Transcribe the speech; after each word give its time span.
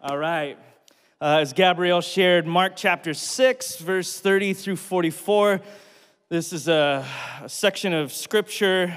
All 0.00 0.16
right. 0.16 0.56
Uh, 1.20 1.38
as 1.40 1.52
Gabrielle 1.52 2.00
shared, 2.00 2.46
Mark 2.46 2.74
chapter 2.76 3.12
6, 3.12 3.78
verse 3.78 4.20
30 4.20 4.54
through 4.54 4.76
44. 4.76 5.60
This 6.28 6.52
is 6.52 6.68
a, 6.68 7.04
a 7.42 7.48
section 7.48 7.92
of 7.92 8.12
scripture 8.12 8.96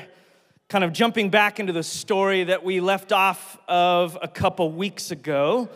kind 0.69 0.83
of 0.83 0.93
jumping 0.93 1.31
back 1.31 1.59
into 1.59 1.73
the 1.73 1.81
story 1.81 2.43
that 2.43 2.63
we 2.63 2.81
left 2.81 3.11
off 3.11 3.57
of 3.67 4.15
a 4.21 4.27
couple 4.27 4.71
weeks 4.71 5.09
ago. 5.09 5.69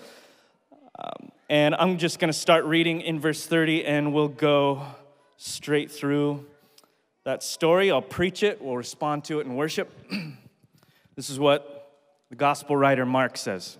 Um, 0.99 1.31
and 1.49 1.73
I'm 1.73 1.97
just 1.97 2.19
going 2.19 2.31
to 2.31 2.37
start 2.37 2.65
reading 2.65 3.01
in 3.01 3.19
verse 3.19 3.47
30 3.47 3.83
and 3.83 4.13
we'll 4.13 4.27
go 4.27 4.83
straight 5.37 5.89
through 5.89 6.45
that 7.23 7.41
story. 7.41 7.89
I'll 7.89 7.99
preach 7.99 8.43
it, 8.43 8.61
we'll 8.61 8.77
respond 8.77 9.23
to 9.25 9.39
it 9.39 9.47
in 9.47 9.55
worship. 9.55 9.91
this 11.15 11.31
is 11.31 11.39
what 11.39 11.95
the 12.29 12.35
gospel 12.35 12.77
writer 12.77 13.07
Mark 13.07 13.37
says. 13.37 13.79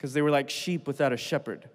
because 0.00 0.14
they 0.14 0.22
were 0.22 0.30
like 0.30 0.48
sheep 0.48 0.86
without 0.86 1.12
a 1.12 1.16
shepherd. 1.18 1.68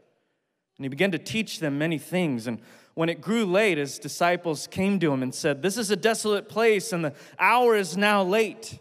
And 0.77 0.83
he 0.83 0.87
began 0.89 1.11
to 1.11 1.19
teach 1.19 1.59
them 1.59 1.77
many 1.77 1.99
things. 1.99 2.47
And 2.47 2.59
when 2.95 3.07
it 3.07 3.21
grew 3.21 3.45
late, 3.45 3.77
his 3.77 3.99
disciples 3.99 4.65
came 4.65 4.99
to 5.01 5.13
him 5.13 5.21
and 5.21 5.33
said, 5.33 5.61
This 5.61 5.77
is 5.77 5.91
a 5.91 5.95
desolate 5.95 6.49
place, 6.49 6.91
and 6.91 7.05
the 7.05 7.13
hour 7.37 7.75
is 7.75 7.95
now 7.95 8.23
late. 8.23 8.79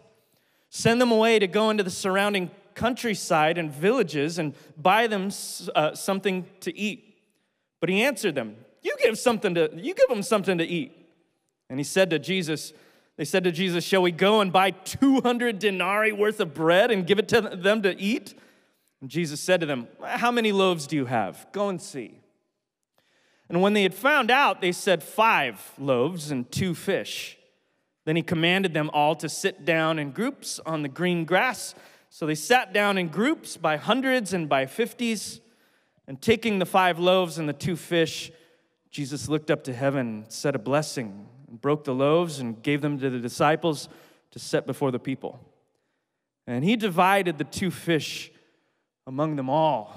Send 0.71 0.99
them 0.99 1.11
away 1.11 1.37
to 1.37 1.45
go 1.45 1.69
into 1.69 1.83
the 1.83 1.91
surrounding 1.91 2.49
countryside 2.73 3.59
and 3.59 3.71
villages 3.71 4.39
and 4.39 4.55
buy 4.77 5.05
them 5.05 5.29
uh, 5.75 5.93
something 5.93 6.47
to 6.61 6.75
eat. 6.75 7.15
But 7.79 7.89
he 7.89 8.01
answered 8.01 8.33
them, 8.33 8.55
You 8.81 8.95
give 9.03 9.19
something 9.19 9.53
to 9.53 9.69
you 9.75 9.93
give 9.93 10.09
them 10.09 10.23
something 10.23 10.57
to 10.57 10.65
eat. 10.65 10.91
And 11.69 11.79
he 11.79 11.83
said 11.83 12.09
to 12.09 12.17
Jesus, 12.17 12.73
they 13.15 13.25
said 13.25 13.43
to 13.43 13.51
Jesus, 13.51 13.83
Shall 13.83 14.01
we 14.01 14.11
go 14.11 14.41
and 14.41 14.51
buy 14.51 14.71
200 14.71 15.59
denarii 15.59 16.13
worth 16.13 16.39
of 16.39 16.55
bread 16.55 16.89
and 16.89 17.05
give 17.05 17.19
it 17.19 17.27
to 17.27 17.41
them 17.41 17.83
to 17.83 17.97
eat? 17.99 18.33
And 19.05 19.11
Jesus 19.11 19.39
said 19.39 19.59
to 19.59 19.67
them, 19.67 19.87
How 20.03 20.31
many 20.31 20.51
loaves 20.51 20.87
do 20.87 20.95
you 20.95 21.05
have? 21.05 21.45
Go 21.51 21.69
and 21.69 21.79
see. 21.79 22.21
And 23.47 23.61
when 23.61 23.73
they 23.73 23.83
had 23.83 23.93
found 23.93 24.31
out, 24.31 24.61
they 24.61 24.71
said, 24.71 25.03
Five 25.03 25.73
loaves 25.77 26.31
and 26.31 26.51
two 26.51 26.73
fish. 26.73 27.37
Then 28.05 28.15
he 28.15 28.23
commanded 28.23 28.73
them 28.73 28.89
all 28.93 29.13
to 29.17 29.29
sit 29.29 29.63
down 29.63 29.99
in 29.99 30.09
groups 30.09 30.59
on 30.65 30.81
the 30.81 30.89
green 30.89 31.23
grass. 31.23 31.75
So 32.09 32.25
they 32.25 32.33
sat 32.33 32.73
down 32.73 32.97
in 32.97 33.09
groups 33.09 33.57
by 33.57 33.77
hundreds 33.77 34.33
and 34.33 34.49
by 34.49 34.65
fifties. 34.65 35.39
And 36.07 36.19
taking 36.19 36.57
the 36.57 36.65
five 36.65 36.97
loaves 36.97 37.37
and 37.37 37.47
the 37.47 37.53
two 37.53 37.75
fish, 37.75 38.31
Jesus 38.89 39.29
looked 39.29 39.51
up 39.51 39.65
to 39.65 39.73
heaven, 39.73 40.25
said 40.29 40.55
a 40.55 40.59
blessing, 40.59 41.27
and 41.47 41.61
broke 41.61 41.83
the 41.83 41.93
loaves 41.93 42.39
and 42.39 42.59
gave 42.63 42.81
them 42.81 42.97
to 42.97 43.11
the 43.11 43.19
disciples 43.19 43.87
to 44.31 44.39
set 44.39 44.65
before 44.65 44.89
the 44.89 44.97
people. 44.97 45.39
And 46.47 46.63
he 46.63 46.75
divided 46.75 47.37
the 47.37 47.43
two 47.43 47.69
fish 47.69 48.31
among 49.07 49.35
them 49.35 49.49
all. 49.49 49.93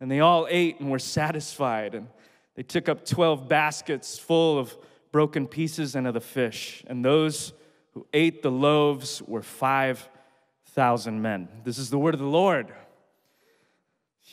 And 0.00 0.10
they 0.10 0.20
all 0.20 0.46
ate 0.50 0.80
and 0.80 0.90
were 0.90 0.98
satisfied. 0.98 1.94
And 1.94 2.08
they 2.56 2.62
took 2.62 2.88
up 2.88 3.04
12 3.04 3.48
baskets 3.48 4.18
full 4.18 4.58
of 4.58 4.76
broken 5.12 5.46
pieces 5.46 5.94
and 5.94 6.06
of 6.06 6.14
the 6.14 6.20
fish. 6.20 6.84
And 6.86 7.04
those 7.04 7.52
who 7.92 8.06
ate 8.12 8.42
the 8.42 8.50
loaves 8.50 9.22
were 9.22 9.42
5,000 9.42 11.22
men. 11.22 11.48
This 11.62 11.78
is 11.78 11.90
the 11.90 11.98
word 11.98 12.14
of 12.14 12.20
the 12.20 12.26
Lord. 12.26 12.72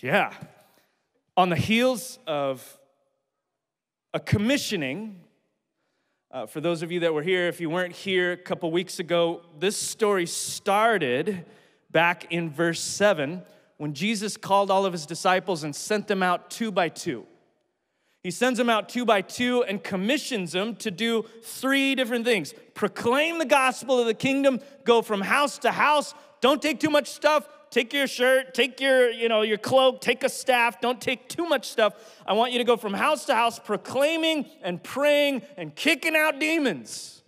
Yeah. 0.01 0.33
On 1.37 1.49
the 1.49 1.55
heels 1.55 2.17
of 2.25 2.79
a 4.13 4.19
commissioning, 4.19 5.21
uh, 6.31 6.45
for 6.47 6.61
those 6.61 6.81
of 6.81 6.91
you 6.91 7.01
that 7.01 7.13
were 7.13 7.21
here, 7.21 7.47
if 7.47 7.61
you 7.61 7.69
weren't 7.69 7.93
here 7.93 8.31
a 8.31 8.37
couple 8.37 8.71
weeks 8.71 8.99
ago, 8.99 9.41
this 9.59 9.77
story 9.77 10.25
started 10.25 11.45
back 11.91 12.31
in 12.31 12.49
verse 12.49 12.79
7 12.79 13.43
when 13.77 13.93
Jesus 13.93 14.37
called 14.37 14.69
all 14.69 14.85
of 14.85 14.93
his 14.93 15.05
disciples 15.05 15.63
and 15.63 15.75
sent 15.75 16.07
them 16.07 16.21
out 16.21 16.51
two 16.51 16.71
by 16.71 16.89
two. 16.89 17.25
He 18.23 18.29
sends 18.29 18.59
them 18.59 18.69
out 18.69 18.89
two 18.89 19.05
by 19.05 19.21
two 19.21 19.63
and 19.63 19.83
commissions 19.83 20.51
them 20.51 20.75
to 20.77 20.91
do 20.91 21.25
three 21.43 21.95
different 21.95 22.23
things 22.25 22.53
proclaim 22.75 23.39
the 23.39 23.45
gospel 23.45 23.99
of 23.99 24.05
the 24.05 24.13
kingdom, 24.13 24.59
go 24.85 25.01
from 25.01 25.21
house 25.21 25.57
to 25.59 25.71
house, 25.71 26.13
don't 26.41 26.61
take 26.61 26.79
too 26.79 26.89
much 26.89 27.07
stuff. 27.07 27.47
Take 27.71 27.93
your 27.93 28.05
shirt, 28.05 28.53
take 28.53 28.81
your, 28.81 29.09
you 29.09 29.29
know, 29.29 29.43
your 29.43 29.57
cloak, 29.57 30.01
take 30.01 30.25
a 30.25 30.29
staff, 30.29 30.81
don't 30.81 30.99
take 30.99 31.29
too 31.29 31.47
much 31.47 31.69
stuff. 31.69 31.93
I 32.27 32.33
want 32.33 32.51
you 32.51 32.57
to 32.57 32.65
go 32.65 32.75
from 32.75 32.93
house 32.93 33.23
to 33.25 33.33
house 33.33 33.59
proclaiming 33.59 34.45
and 34.61 34.83
praying 34.83 35.43
and 35.55 35.73
kicking 35.73 36.13
out 36.13 36.37
demons. 36.37 37.20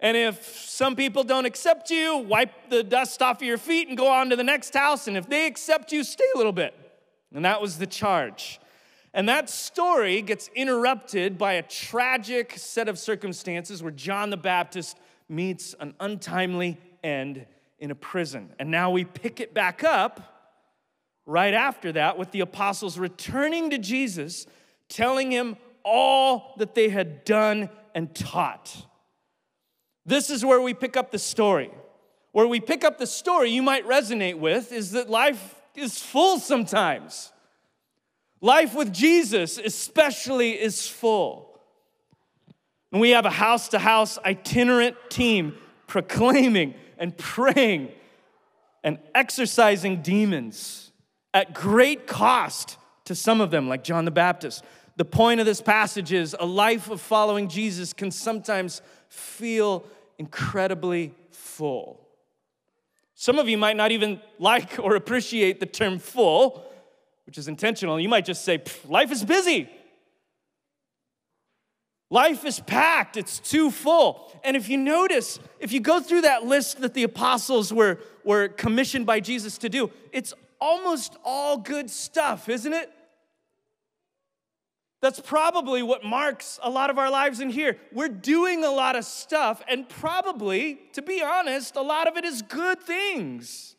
And 0.00 0.16
if 0.16 0.44
some 0.58 0.94
people 0.94 1.24
don't 1.24 1.46
accept 1.46 1.90
you, 1.90 2.18
wipe 2.18 2.68
the 2.68 2.82
dust 2.82 3.22
off 3.22 3.38
of 3.38 3.42
your 3.42 3.58
feet 3.58 3.88
and 3.88 3.96
go 3.96 4.08
on 4.08 4.30
to 4.30 4.36
the 4.36 4.44
next 4.44 4.74
house. 4.74 5.08
And 5.08 5.16
if 5.16 5.28
they 5.28 5.46
accept 5.46 5.90
you, 5.90 6.04
stay 6.04 6.26
a 6.34 6.38
little 6.38 6.52
bit. 6.52 6.74
And 7.34 7.44
that 7.44 7.62
was 7.62 7.78
the 7.78 7.86
charge. 7.86 8.60
And 9.14 9.28
that 9.30 9.48
story 9.48 10.20
gets 10.20 10.50
interrupted 10.54 11.38
by 11.38 11.54
a 11.54 11.62
tragic 11.62 12.52
set 12.58 12.88
of 12.88 12.98
circumstances 12.98 13.82
where 13.82 13.92
John 13.92 14.28
the 14.28 14.36
Baptist 14.36 14.98
meets 15.28 15.74
an 15.80 15.94
untimely 16.00 16.78
end 17.02 17.46
in 17.78 17.90
a 17.90 17.94
prison. 17.94 18.52
And 18.58 18.70
now 18.70 18.90
we 18.90 19.04
pick 19.04 19.40
it 19.40 19.54
back 19.54 19.82
up 19.82 20.52
right 21.24 21.54
after 21.54 21.92
that 21.92 22.18
with 22.18 22.30
the 22.30 22.40
apostles 22.40 22.98
returning 22.98 23.70
to 23.70 23.78
Jesus, 23.78 24.46
telling 24.88 25.30
him 25.30 25.56
all 25.82 26.54
that 26.58 26.74
they 26.74 26.90
had 26.90 27.24
done 27.24 27.70
and 27.94 28.14
taught. 28.14 28.86
This 30.06 30.30
is 30.30 30.44
where 30.44 30.60
we 30.60 30.72
pick 30.72 30.96
up 30.96 31.10
the 31.10 31.18
story. 31.18 31.70
Where 32.32 32.46
we 32.46 32.60
pick 32.60 32.84
up 32.84 32.98
the 32.98 33.06
story 33.06 33.50
you 33.50 33.62
might 33.62 33.86
resonate 33.86 34.38
with 34.38 34.72
is 34.72 34.92
that 34.92 35.10
life 35.10 35.56
is 35.74 36.00
full 36.00 36.38
sometimes. 36.38 37.32
Life 38.40 38.74
with 38.74 38.92
Jesus, 38.92 39.58
especially, 39.58 40.52
is 40.52 40.86
full. 40.86 41.58
And 42.92 43.00
we 43.00 43.10
have 43.10 43.26
a 43.26 43.30
house 43.30 43.68
to 43.68 43.78
house 43.78 44.18
itinerant 44.24 44.96
team 45.10 45.56
proclaiming 45.86 46.74
and 46.98 47.16
praying 47.16 47.90
and 48.84 48.98
exorcising 49.14 50.02
demons 50.02 50.92
at 51.34 51.52
great 51.52 52.06
cost 52.06 52.78
to 53.06 53.14
some 53.14 53.40
of 53.40 53.50
them, 53.50 53.68
like 53.68 53.82
John 53.82 54.04
the 54.04 54.10
Baptist. 54.10 54.62
The 54.96 55.04
point 55.04 55.40
of 55.40 55.46
this 55.46 55.60
passage 55.60 56.12
is 56.12 56.36
a 56.38 56.46
life 56.46 56.90
of 56.90 57.00
following 57.00 57.48
Jesus 57.48 57.92
can 57.92 58.10
sometimes 58.10 58.80
feel 59.08 59.84
incredibly 60.18 61.14
full. 61.30 62.00
Some 63.14 63.38
of 63.38 63.48
you 63.48 63.56
might 63.56 63.76
not 63.76 63.92
even 63.92 64.20
like 64.38 64.78
or 64.78 64.94
appreciate 64.96 65.60
the 65.60 65.66
term 65.66 65.98
full 65.98 66.66
which 67.26 67.38
is 67.38 67.48
intentional, 67.48 67.98
you 67.98 68.08
might 68.08 68.24
just 68.24 68.44
say, 68.44 68.62
life 68.86 69.10
is 69.10 69.24
busy. 69.24 69.68
Life 72.08 72.44
is 72.44 72.60
packed, 72.60 73.16
it's 73.16 73.40
too 73.40 73.72
full. 73.72 74.32
And 74.44 74.56
if 74.56 74.68
you 74.68 74.78
notice, 74.78 75.40
if 75.58 75.72
you 75.72 75.80
go 75.80 75.98
through 75.98 76.20
that 76.20 76.44
list 76.44 76.80
that 76.80 76.94
the 76.94 77.02
apostles 77.02 77.72
were, 77.72 77.98
were 78.24 78.46
commissioned 78.46 79.06
by 79.06 79.18
Jesus 79.18 79.58
to 79.58 79.68
do, 79.68 79.90
it's 80.12 80.32
almost 80.60 81.16
all 81.24 81.58
good 81.58 81.90
stuff, 81.90 82.48
isn't 82.48 82.72
it? 82.72 82.92
That's 85.02 85.20
probably 85.20 85.82
what 85.82 86.04
marks 86.04 86.58
a 86.62 86.70
lot 86.70 86.88
of 86.88 86.98
our 86.98 87.10
lives 87.10 87.40
in 87.40 87.50
here. 87.50 87.76
We're 87.92 88.08
doing 88.08 88.64
a 88.64 88.70
lot 88.70 88.96
of 88.96 89.04
stuff, 89.04 89.62
and 89.68 89.88
probably, 89.88 90.80
to 90.94 91.02
be 91.02 91.22
honest, 91.22 91.76
a 91.76 91.82
lot 91.82 92.08
of 92.08 92.16
it 92.16 92.24
is 92.24 92.42
good 92.42 92.80
things. 92.80 93.76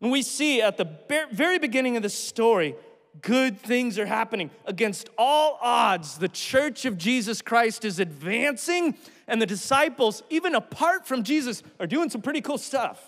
And 0.00 0.12
we 0.12 0.22
see 0.22 0.62
at 0.62 0.76
the 0.76 0.88
very 1.32 1.58
beginning 1.58 1.96
of 1.96 2.04
the 2.04 2.10
story, 2.10 2.76
good 3.20 3.60
things 3.60 3.98
are 3.98 4.06
happening. 4.06 4.50
Against 4.64 5.10
all 5.18 5.58
odds, 5.60 6.18
the 6.18 6.28
church 6.28 6.84
of 6.84 6.96
Jesus 6.96 7.42
Christ 7.42 7.84
is 7.84 7.98
advancing, 7.98 8.96
and 9.26 9.42
the 9.42 9.46
disciples, 9.46 10.22
even 10.30 10.54
apart 10.54 11.06
from 11.08 11.24
Jesus, 11.24 11.64
are 11.80 11.86
doing 11.88 12.08
some 12.08 12.22
pretty 12.22 12.40
cool 12.40 12.58
stuff. 12.58 13.07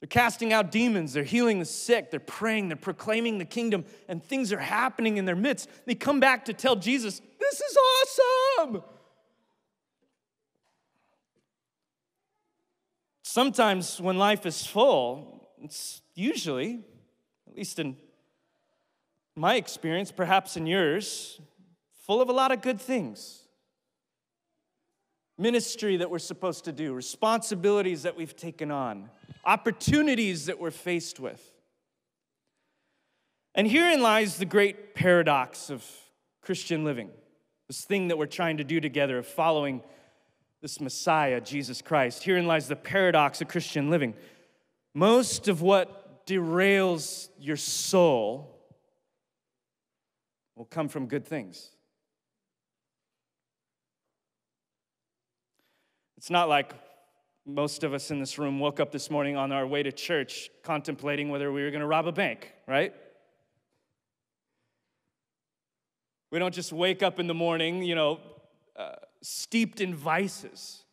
They're 0.00 0.08
casting 0.08 0.52
out 0.52 0.70
demons, 0.70 1.14
they're 1.14 1.24
healing 1.24 1.58
the 1.58 1.64
sick, 1.64 2.10
they're 2.10 2.20
praying, 2.20 2.68
they're 2.68 2.76
proclaiming 2.76 3.38
the 3.38 3.46
kingdom, 3.46 3.84
and 4.08 4.22
things 4.22 4.52
are 4.52 4.58
happening 4.58 5.16
in 5.16 5.24
their 5.24 5.36
midst. 5.36 5.70
They 5.86 5.94
come 5.94 6.20
back 6.20 6.44
to 6.46 6.52
tell 6.52 6.76
Jesus, 6.76 7.20
This 7.40 7.60
is 7.60 7.78
awesome! 7.78 8.82
Sometimes 13.22 14.00
when 14.00 14.18
life 14.18 14.46
is 14.46 14.66
full, 14.66 15.50
it's 15.62 16.02
usually, 16.14 16.80
at 17.46 17.56
least 17.56 17.78
in 17.78 17.96
my 19.34 19.56
experience, 19.56 20.12
perhaps 20.12 20.56
in 20.56 20.66
yours, 20.66 21.40
full 22.06 22.22
of 22.22 22.28
a 22.28 22.32
lot 22.32 22.52
of 22.52 22.62
good 22.62 22.80
things. 22.80 23.45
Ministry 25.38 25.98
that 25.98 26.10
we're 26.10 26.18
supposed 26.18 26.64
to 26.64 26.72
do, 26.72 26.94
responsibilities 26.94 28.04
that 28.04 28.16
we've 28.16 28.34
taken 28.36 28.70
on, 28.70 29.10
opportunities 29.44 30.46
that 30.46 30.58
we're 30.58 30.70
faced 30.70 31.20
with. 31.20 31.42
And 33.54 33.66
herein 33.66 34.02
lies 34.02 34.38
the 34.38 34.46
great 34.46 34.94
paradox 34.94 35.70
of 35.70 35.84
Christian 36.42 36.84
living, 36.84 37.10
this 37.68 37.84
thing 37.84 38.08
that 38.08 38.18
we're 38.18 38.26
trying 38.26 38.58
to 38.58 38.64
do 38.64 38.80
together 38.80 39.18
of 39.18 39.26
following 39.26 39.82
this 40.62 40.80
Messiah, 40.80 41.40
Jesus 41.40 41.82
Christ. 41.82 42.22
Herein 42.22 42.46
lies 42.46 42.68
the 42.68 42.76
paradox 42.76 43.40
of 43.40 43.48
Christian 43.48 43.90
living. 43.90 44.14
Most 44.94 45.48
of 45.48 45.60
what 45.60 46.26
derails 46.26 47.28
your 47.38 47.56
soul 47.56 48.58
will 50.54 50.64
come 50.64 50.88
from 50.88 51.06
good 51.06 51.26
things. 51.26 51.70
It's 56.16 56.30
not 56.30 56.48
like 56.48 56.72
most 57.44 57.84
of 57.84 57.94
us 57.94 58.10
in 58.10 58.18
this 58.18 58.38
room 58.38 58.58
woke 58.58 58.80
up 58.80 58.90
this 58.90 59.10
morning 59.10 59.36
on 59.36 59.52
our 59.52 59.66
way 59.66 59.82
to 59.82 59.92
church 59.92 60.50
contemplating 60.62 61.28
whether 61.28 61.52
we 61.52 61.62
were 61.62 61.70
going 61.70 61.80
to 61.80 61.86
rob 61.86 62.06
a 62.06 62.12
bank, 62.12 62.52
right? 62.66 62.92
We 66.32 66.38
don't 66.38 66.54
just 66.54 66.72
wake 66.72 67.02
up 67.02 67.20
in 67.20 67.28
the 67.28 67.34
morning, 67.34 67.82
you 67.82 67.94
know, 67.94 68.20
uh, 68.74 68.96
steeped 69.22 69.80
in 69.80 69.94
vices. 69.94 70.84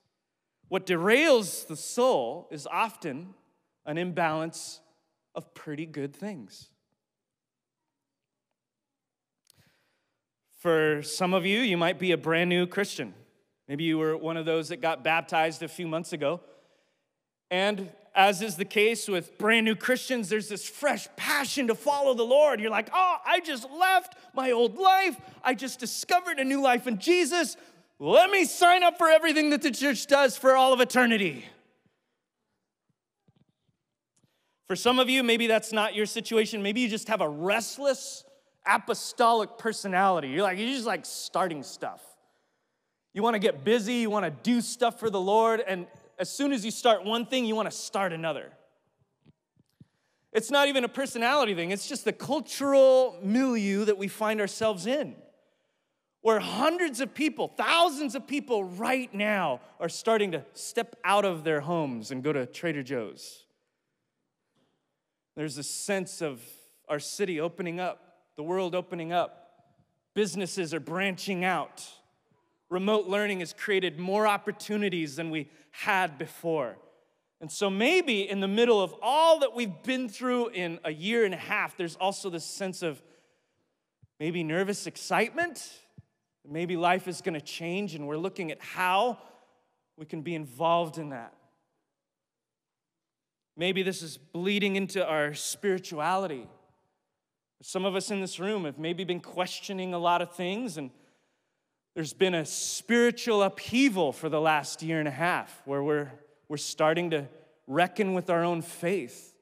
What 0.67 0.85
derails 0.85 1.65
the 1.67 1.75
soul 1.75 2.47
is 2.51 2.67
often 2.67 3.33
an 3.85 3.97
imbalance 3.97 4.79
of 5.35 5.53
pretty 5.53 5.85
good 5.85 6.15
things. 6.15 6.69
For 10.59 11.01
some 11.01 11.33
of 11.33 11.45
you, 11.45 11.59
you 11.59 11.77
might 11.77 11.99
be 11.99 12.11
a 12.11 12.17
brand 12.17 12.49
new 12.49 12.65
Christian. 12.67 13.13
Maybe 13.67 13.83
you 13.85 13.97
were 13.97 14.17
one 14.17 14.37
of 14.37 14.45
those 14.45 14.69
that 14.69 14.81
got 14.81 15.03
baptized 15.03 15.63
a 15.63 15.67
few 15.67 15.87
months 15.87 16.13
ago. 16.13 16.41
And 17.49 17.89
as 18.15 18.41
is 18.41 18.55
the 18.55 18.65
case 18.65 19.07
with 19.07 19.37
brand 19.37 19.65
new 19.65 19.75
Christians, 19.75 20.29
there's 20.29 20.49
this 20.49 20.67
fresh 20.67 21.07
passion 21.15 21.67
to 21.67 21.75
follow 21.75 22.13
the 22.13 22.23
Lord. 22.23 22.59
You're 22.59 22.69
like, 22.69 22.89
oh, 22.93 23.17
I 23.25 23.39
just 23.39 23.67
left 23.71 24.15
my 24.33 24.51
old 24.51 24.77
life. 24.77 25.19
I 25.43 25.53
just 25.53 25.79
discovered 25.79 26.39
a 26.39 26.43
new 26.43 26.61
life 26.61 26.87
in 26.87 26.99
Jesus. 26.99 27.57
Let 27.99 28.29
me 28.29 28.45
sign 28.45 28.83
up 28.83 28.97
for 28.97 29.09
everything 29.09 29.49
that 29.51 29.61
the 29.61 29.71
church 29.71 30.07
does 30.07 30.37
for 30.37 30.55
all 30.55 30.73
of 30.73 30.81
eternity. 30.81 31.45
For 34.67 34.75
some 34.75 34.99
of 34.99 35.09
you, 35.09 35.23
maybe 35.23 35.47
that's 35.47 35.71
not 35.71 35.95
your 35.95 36.05
situation. 36.05 36.63
Maybe 36.63 36.81
you 36.81 36.89
just 36.89 37.07
have 37.07 37.21
a 37.21 37.29
restless 37.29 38.23
apostolic 38.65 39.57
personality. 39.57 40.29
You're 40.29 40.43
like, 40.43 40.57
you're 40.57 40.67
just 40.67 40.85
like 40.85 41.05
starting 41.05 41.63
stuff. 41.63 42.01
You 43.13 43.21
want 43.21 43.35
to 43.35 43.39
get 43.39 43.63
busy, 43.63 43.95
you 43.95 44.09
want 44.09 44.25
to 44.25 44.31
do 44.31 44.59
stuff 44.59 44.99
for 44.99 45.09
the 45.09 45.21
Lord, 45.21 45.61
and 45.65 45.85
as 46.17 46.29
soon 46.29 46.51
as 46.51 46.65
you 46.65 46.71
start 46.71 47.05
one 47.05 47.25
thing, 47.25 47.45
you 47.45 47.55
want 47.55 47.69
to 47.69 47.75
start 47.75 48.11
another. 48.11 48.51
It's 50.31 50.49
not 50.49 50.67
even 50.67 50.83
a 50.83 50.89
personality 50.89 51.53
thing, 51.53 51.69
it's 51.69 51.87
just 51.87 52.05
the 52.05 52.13
cultural 52.13 53.19
milieu 53.21 53.85
that 53.85 53.97
we 53.97 54.07
find 54.07 54.41
ourselves 54.41 54.87
in. 54.87 55.15
Where 56.21 56.39
hundreds 56.39 57.01
of 57.01 57.13
people, 57.13 57.49
thousands 57.49 58.15
of 58.15 58.25
people 58.25 58.63
right 58.63 59.13
now 59.13 59.59
are 59.79 59.89
starting 59.89 60.31
to 60.31 60.45
step 60.53 60.95
out 61.03 61.25
of 61.25 61.43
their 61.43 61.59
homes 61.59 62.11
and 62.11 62.23
go 62.23 62.31
to 62.31 62.45
Trader 62.45 62.81
Joe's. 62.81 63.43
There's 65.35 65.57
a 65.57 65.63
sense 65.63 66.21
of 66.21 66.41
our 66.87 66.99
city 66.99 67.39
opening 67.41 67.79
up, 67.79 68.21
the 68.37 68.43
world 68.43 68.73
opening 68.73 69.11
up, 69.11 69.43
businesses 70.13 70.73
are 70.73 70.79
branching 70.79 71.43
out 71.43 71.85
remote 72.73 73.07
learning 73.07 73.39
has 73.39 73.53
created 73.53 73.99
more 73.99 74.25
opportunities 74.25 75.15
than 75.15 75.29
we 75.29 75.47
had 75.69 76.17
before. 76.17 76.75
And 77.39 77.51
so, 77.51 77.69
maybe 77.69 78.27
in 78.27 78.39
the 78.39 78.47
middle 78.47 78.81
of 78.81 78.95
all 79.01 79.39
that 79.39 79.53
we've 79.53 79.83
been 79.83 80.09
through 80.09 80.49
in 80.49 80.79
a 80.83 80.91
year 80.91 81.23
and 81.23 81.33
a 81.33 81.37
half, 81.37 81.77
there's 81.77 81.95
also 81.95 82.29
this 82.29 82.45
sense 82.45 82.81
of 82.81 83.01
maybe 84.19 84.43
nervous 84.43 84.87
excitement. 84.87 85.71
Maybe 86.49 86.75
life 86.75 87.07
is 87.07 87.21
going 87.21 87.35
to 87.35 87.41
change, 87.41 87.95
and 87.95 88.07
we're 88.07 88.17
looking 88.17 88.51
at 88.51 88.61
how 88.61 89.17
we 89.97 90.05
can 90.05 90.23
be 90.23 90.35
involved 90.35 90.97
in 90.97 91.09
that. 91.09 91.33
Maybe 93.55 93.83
this 93.83 94.01
is 94.01 94.17
bleeding 94.17 94.75
into 94.75 95.05
our 95.05 95.33
spirituality. 95.33 96.47
Some 97.61 97.85
of 97.85 97.95
us 97.95 98.09
in 98.09 98.19
this 98.19 98.39
room 98.39 98.65
have 98.65 98.79
maybe 98.79 99.03
been 99.03 99.21
questioning 99.21 99.93
a 99.93 99.99
lot 99.99 100.21
of 100.21 100.35
things 100.35 100.77
and 100.77 100.89
there's 101.95 102.13
been 102.13 102.33
a 102.33 102.45
spiritual 102.45 103.43
upheaval 103.43 104.11
for 104.11 104.29
the 104.29 104.41
last 104.41 104.81
year 104.81 104.99
and 104.99 105.07
a 105.07 105.11
half 105.11 105.61
where 105.65 105.83
we're, 105.83 106.11
we're 106.47 106.57
starting 106.57 107.11
to 107.11 107.27
reckon 107.67 108.13
with 108.13 108.29
our 108.29 108.43
own 108.43 108.61
faith, 108.61 109.35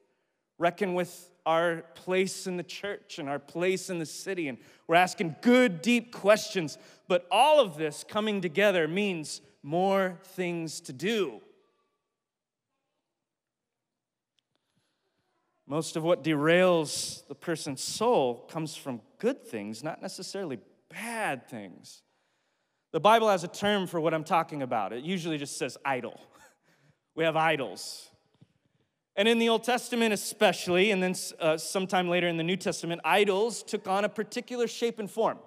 reckon 0.58 0.94
with 0.94 1.30
our 1.46 1.82
place 1.94 2.46
in 2.46 2.56
the 2.56 2.62
church 2.62 3.18
and 3.18 3.28
our 3.28 3.38
place 3.38 3.88
in 3.90 3.98
the 3.98 4.06
city. 4.06 4.48
And 4.48 4.58
we're 4.86 4.96
asking 4.96 5.36
good, 5.40 5.80
deep 5.80 6.12
questions. 6.12 6.76
But 7.08 7.26
all 7.30 7.58
of 7.58 7.76
this 7.76 8.04
coming 8.06 8.40
together 8.40 8.86
means 8.86 9.40
more 9.62 10.18
things 10.22 10.80
to 10.82 10.92
do. 10.92 11.40
Most 15.66 15.96
of 15.96 16.02
what 16.02 16.22
derails 16.22 17.26
the 17.28 17.34
person's 17.34 17.82
soul 17.82 18.46
comes 18.50 18.76
from 18.76 19.00
good 19.18 19.42
things, 19.42 19.82
not 19.82 20.02
necessarily 20.02 20.58
bad 20.90 21.48
things. 21.48 22.02
The 22.92 23.00
Bible 23.00 23.30
has 23.30 23.42
a 23.42 23.48
term 23.48 23.86
for 23.86 24.00
what 24.00 24.12
I'm 24.12 24.24
talking 24.24 24.62
about. 24.62 24.92
It 24.92 25.02
usually 25.02 25.38
just 25.38 25.58
says 25.58 25.76
idol. 25.84 26.20
We 27.14 27.24
have 27.24 27.36
idols. 27.36 28.08
And 29.16 29.28
in 29.28 29.38
the 29.38 29.50
Old 29.50 29.64
Testament, 29.64 30.14
especially, 30.14 30.90
and 30.90 31.02
then 31.02 31.14
uh, 31.38 31.58
sometime 31.58 32.08
later 32.08 32.26
in 32.26 32.38
the 32.38 32.42
New 32.42 32.56
Testament, 32.56 33.02
idols 33.04 33.62
took 33.62 33.86
on 33.86 34.06
a 34.06 34.08
particular 34.08 34.66
shape 34.66 34.98
and 34.98 35.10
form. 35.10 35.38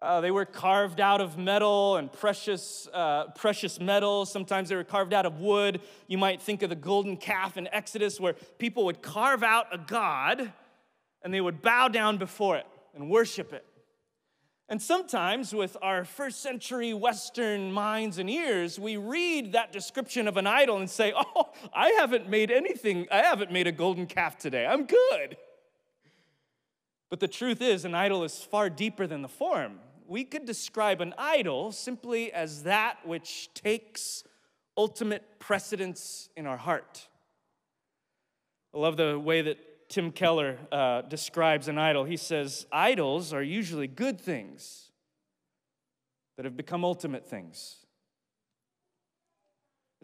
Uh, 0.00 0.20
they 0.20 0.30
were 0.30 0.44
carved 0.44 1.00
out 1.00 1.20
of 1.20 1.36
metal 1.36 1.96
and 1.96 2.12
precious, 2.12 2.86
uh, 2.94 3.24
precious 3.34 3.80
metals. 3.80 4.30
Sometimes 4.30 4.68
they 4.68 4.76
were 4.76 4.84
carved 4.84 5.12
out 5.12 5.26
of 5.26 5.40
wood. 5.40 5.80
You 6.06 6.18
might 6.18 6.40
think 6.40 6.62
of 6.62 6.70
the 6.70 6.76
golden 6.76 7.16
calf 7.16 7.56
in 7.56 7.66
Exodus, 7.72 8.20
where 8.20 8.34
people 8.58 8.84
would 8.84 9.02
carve 9.02 9.42
out 9.42 9.66
a 9.72 9.78
god 9.78 10.52
and 11.22 11.34
they 11.34 11.40
would 11.40 11.62
bow 11.62 11.88
down 11.88 12.18
before 12.18 12.56
it 12.56 12.66
and 12.94 13.10
worship 13.10 13.52
it. 13.52 13.66
And 14.68 14.80
sometimes, 14.80 15.54
with 15.54 15.76
our 15.82 16.04
first 16.06 16.40
century 16.40 16.94
Western 16.94 17.70
minds 17.70 18.18
and 18.18 18.30
ears, 18.30 18.78
we 18.78 18.96
read 18.96 19.52
that 19.52 19.72
description 19.72 20.26
of 20.26 20.38
an 20.38 20.46
idol 20.46 20.78
and 20.78 20.88
say, 20.88 21.12
Oh, 21.14 21.50
I 21.74 21.90
haven't 21.90 22.30
made 22.30 22.50
anything, 22.50 23.06
I 23.12 23.18
haven't 23.18 23.52
made 23.52 23.66
a 23.66 23.72
golden 23.72 24.06
calf 24.06 24.38
today. 24.38 24.64
I'm 24.66 24.86
good. 24.86 25.36
But 27.10 27.20
the 27.20 27.28
truth 27.28 27.60
is, 27.60 27.84
an 27.84 27.94
idol 27.94 28.24
is 28.24 28.40
far 28.40 28.70
deeper 28.70 29.06
than 29.06 29.20
the 29.20 29.28
form. 29.28 29.80
We 30.06 30.24
could 30.24 30.46
describe 30.46 31.00
an 31.00 31.14
idol 31.18 31.70
simply 31.70 32.32
as 32.32 32.62
that 32.62 33.06
which 33.06 33.52
takes 33.54 34.24
ultimate 34.76 35.38
precedence 35.38 36.30
in 36.36 36.46
our 36.46 36.56
heart. 36.56 37.06
I 38.74 38.78
love 38.78 38.96
the 38.96 39.18
way 39.18 39.42
that 39.42 39.58
Tim 39.88 40.10
Keller 40.10 40.58
uh, 40.72 41.02
describes 41.02 41.68
an 41.68 41.78
idol. 41.78 42.04
He 42.04 42.16
says, 42.16 42.66
Idols 42.72 43.32
are 43.32 43.42
usually 43.42 43.86
good 43.86 44.20
things 44.20 44.90
that 46.36 46.44
have 46.44 46.56
become 46.56 46.84
ultimate 46.84 47.26
things. 47.26 47.84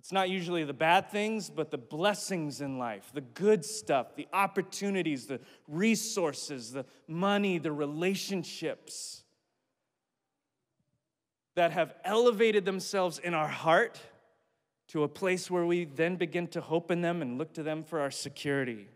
It's 0.01 0.13
not 0.13 0.31
usually 0.31 0.65
the 0.65 0.73
bad 0.73 1.11
things, 1.11 1.51
but 1.51 1.71
the 1.71 1.77
blessings 1.77 2.63
in 2.63 2.79
life, 2.79 3.11
the 3.13 3.21
good 3.21 3.65
stuff, 3.65 4.17
the 4.17 4.27
opportunities, 4.33 5.27
the 5.27 5.41
resources, 5.69 6.73
the 6.73 6.87
money, 7.07 7.59
the 7.59 7.73
relationships 7.73 9.25
that 11.55 11.73
have 11.73 11.95
elevated 12.03 12.65
themselves 12.65 13.19
in 13.19 13.35
our 13.35 13.47
heart 13.47 14.01
to 14.89 15.03
a 15.03 15.09
place 15.09 15.51
where 15.51 15.67
we 15.67 15.85
then 15.85 16.17
begin 16.17 16.47
to 16.47 16.63
hope 16.63 16.91
in 16.91 17.03
them 17.03 17.21
and 17.21 17.37
look 17.37 17.53
to 17.53 17.63
them 17.63 17.85
for 17.85 18.01
our 18.01 18.11
security. 18.11 18.89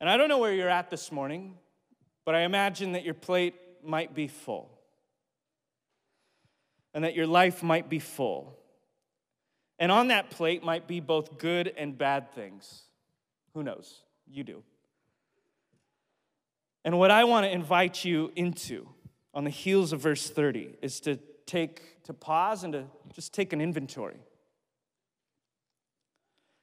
And 0.00 0.08
I 0.08 0.16
don't 0.16 0.28
know 0.28 0.38
where 0.38 0.52
you're 0.52 0.68
at 0.68 0.90
this 0.90 1.12
morning, 1.12 1.56
but 2.24 2.34
I 2.34 2.40
imagine 2.40 2.92
that 2.92 3.04
your 3.04 3.14
plate 3.14 3.54
might 3.84 4.14
be 4.14 4.28
full 4.28 4.70
and 6.94 7.04
that 7.04 7.14
your 7.14 7.26
life 7.26 7.62
might 7.62 7.88
be 7.88 7.98
full. 7.98 8.56
And 9.78 9.92
on 9.92 10.08
that 10.08 10.30
plate 10.30 10.62
might 10.62 10.86
be 10.86 11.00
both 11.00 11.38
good 11.38 11.72
and 11.76 11.96
bad 11.96 12.32
things. 12.32 12.82
Who 13.54 13.62
knows? 13.62 14.00
You 14.30 14.44
do. 14.44 14.62
And 16.84 16.98
what 16.98 17.10
I 17.10 17.24
want 17.24 17.44
to 17.44 17.52
invite 17.52 18.04
you 18.04 18.32
into 18.36 18.88
on 19.34 19.44
the 19.44 19.50
heels 19.50 19.92
of 19.92 20.00
verse 20.00 20.28
30 20.28 20.76
is 20.82 21.00
to 21.00 21.18
take 21.46 22.02
to 22.04 22.14
pause 22.14 22.64
and 22.64 22.72
to 22.72 22.84
just 23.14 23.32
take 23.32 23.52
an 23.52 23.60
inventory. 23.60 24.18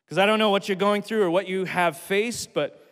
Because 0.06 0.18
I 0.18 0.26
don't 0.26 0.40
know 0.40 0.50
what 0.50 0.68
you're 0.68 0.76
going 0.76 1.02
through 1.02 1.24
or 1.24 1.30
what 1.30 1.48
you 1.48 1.66
have 1.66 1.98
faced, 1.98 2.54
but 2.54 2.87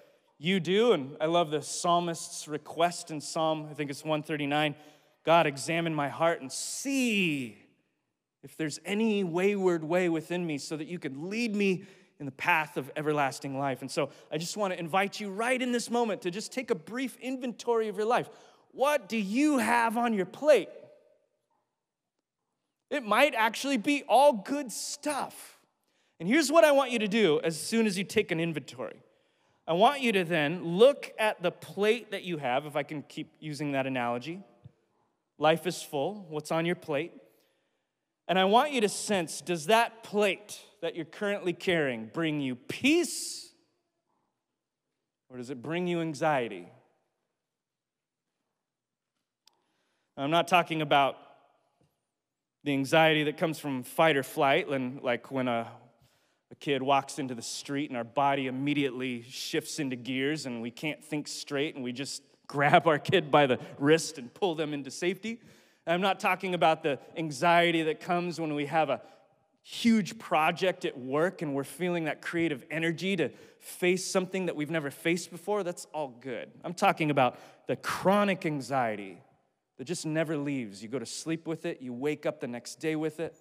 you 0.45 0.59
do. 0.59 0.93
And 0.93 1.17
I 1.19 1.25
love 1.25 1.51
the 1.51 1.61
psalmist's 1.61 2.47
request 2.47 3.11
in 3.11 3.19
Psalm, 3.19 3.67
I 3.69 3.73
think 3.73 3.89
it's 3.89 4.03
139 4.03 4.75
God, 5.25 5.47
examine 5.47 5.93
my 5.93 6.07
heart 6.07 6.39
and 6.39 6.51
see 6.51 7.57
if 8.43 8.55
there's 8.57 8.79
any 8.85 9.23
wayward 9.23 9.83
way 9.83 10.07
within 10.07 10.45
me 10.45 10.59
so 10.59 10.77
that 10.77 10.87
you 10.87 10.99
could 10.99 11.17
lead 11.17 11.55
me 11.55 11.83
in 12.19 12.27
the 12.27 12.31
path 12.31 12.77
of 12.77 12.91
everlasting 12.95 13.57
life. 13.57 13.81
And 13.81 13.89
so 13.89 14.11
I 14.31 14.37
just 14.37 14.55
want 14.55 14.71
to 14.73 14.79
invite 14.79 15.19
you 15.19 15.31
right 15.31 15.59
in 15.59 15.71
this 15.71 15.89
moment 15.89 16.21
to 16.21 16.31
just 16.31 16.53
take 16.53 16.69
a 16.69 16.75
brief 16.75 17.17
inventory 17.19 17.87
of 17.87 17.97
your 17.97 18.05
life. 18.05 18.29
What 18.71 19.09
do 19.09 19.17
you 19.17 19.57
have 19.57 19.97
on 19.97 20.13
your 20.13 20.27
plate? 20.27 20.69
It 22.91 23.03
might 23.03 23.33
actually 23.33 23.77
be 23.77 24.03
all 24.07 24.31
good 24.31 24.71
stuff. 24.71 25.57
And 26.19 26.29
here's 26.29 26.51
what 26.51 26.63
I 26.63 26.71
want 26.71 26.91
you 26.91 26.99
to 26.99 27.07
do 27.07 27.41
as 27.43 27.59
soon 27.59 27.87
as 27.87 27.97
you 27.97 28.03
take 28.03 28.31
an 28.31 28.39
inventory. 28.39 29.01
I 29.67 29.73
want 29.73 30.01
you 30.01 30.11
to 30.13 30.23
then 30.23 30.63
look 30.63 31.11
at 31.17 31.41
the 31.41 31.51
plate 31.51 32.11
that 32.11 32.23
you 32.23 32.37
have, 32.37 32.65
if 32.65 32.75
I 32.75 32.83
can 32.83 33.01
keep 33.01 33.31
using 33.39 33.71
that 33.71 33.87
analogy. 33.87 34.43
Life 35.37 35.65
is 35.65 35.81
full. 35.81 36.25
What's 36.29 36.51
on 36.51 36.65
your 36.65 36.75
plate? 36.75 37.11
And 38.27 38.39
I 38.39 38.45
want 38.45 38.71
you 38.71 38.81
to 38.81 38.89
sense 38.89 39.41
does 39.41 39.67
that 39.67 40.03
plate 40.03 40.59
that 40.81 40.95
you're 40.95 41.05
currently 41.05 41.53
carrying 41.53 42.09
bring 42.13 42.41
you 42.41 42.55
peace 42.55 43.51
or 45.29 45.37
does 45.37 45.49
it 45.49 45.61
bring 45.61 45.87
you 45.87 46.01
anxiety? 46.01 46.67
I'm 50.17 50.31
not 50.31 50.47
talking 50.47 50.81
about 50.81 51.17
the 52.63 52.71
anxiety 52.71 53.23
that 53.23 53.37
comes 53.37 53.59
from 53.59 53.83
fight 53.83 54.15
or 54.15 54.23
flight, 54.23 54.69
and 54.69 55.01
like 55.03 55.29
when 55.29 55.49
a, 55.49 55.67
a 56.55 56.63
kid 56.63 56.81
walks 56.81 57.19
into 57.19 57.35
the 57.35 57.41
street 57.41 57.89
and 57.89 57.97
our 57.97 58.03
body 58.03 58.47
immediately 58.47 59.23
shifts 59.23 59.79
into 59.79 59.95
gears 59.95 60.45
and 60.45 60.61
we 60.61 60.71
can't 60.71 61.03
think 61.03 61.27
straight 61.27 61.75
and 61.75 61.83
we 61.83 61.91
just 61.91 62.21
grab 62.47 62.87
our 62.87 62.99
kid 62.99 63.31
by 63.31 63.47
the 63.47 63.59
wrist 63.79 64.17
and 64.17 64.33
pull 64.33 64.55
them 64.55 64.73
into 64.73 64.91
safety. 64.91 65.41
I'm 65.87 66.01
not 66.01 66.19
talking 66.19 66.53
about 66.53 66.83
the 66.83 66.99
anxiety 67.15 67.83
that 67.83 67.99
comes 67.99 68.39
when 68.39 68.55
we 68.55 68.65
have 68.67 68.89
a 68.89 69.01
huge 69.61 70.17
project 70.19 70.85
at 70.85 70.97
work 70.97 71.41
and 71.41 71.53
we're 71.53 71.63
feeling 71.63 72.05
that 72.05 72.21
creative 72.21 72.63
energy 72.69 73.15
to 73.15 73.29
face 73.59 74.05
something 74.05 74.45
that 74.45 74.55
we've 74.55 74.69
never 74.69 74.91
faced 74.91 75.31
before. 75.31 75.63
That's 75.63 75.85
all 75.93 76.15
good. 76.21 76.51
I'm 76.63 76.73
talking 76.73 77.09
about 77.11 77.37
the 77.67 77.75
chronic 77.75 78.45
anxiety 78.45 79.21
that 79.77 79.85
just 79.85 80.05
never 80.05 80.37
leaves. 80.37 80.81
You 80.81 80.89
go 80.89 80.99
to 80.99 81.05
sleep 81.05 81.47
with 81.47 81.65
it, 81.65 81.81
you 81.81 81.93
wake 81.93 82.25
up 82.25 82.39
the 82.39 82.47
next 82.47 82.75
day 82.75 82.95
with 82.95 83.19
it. 83.19 83.35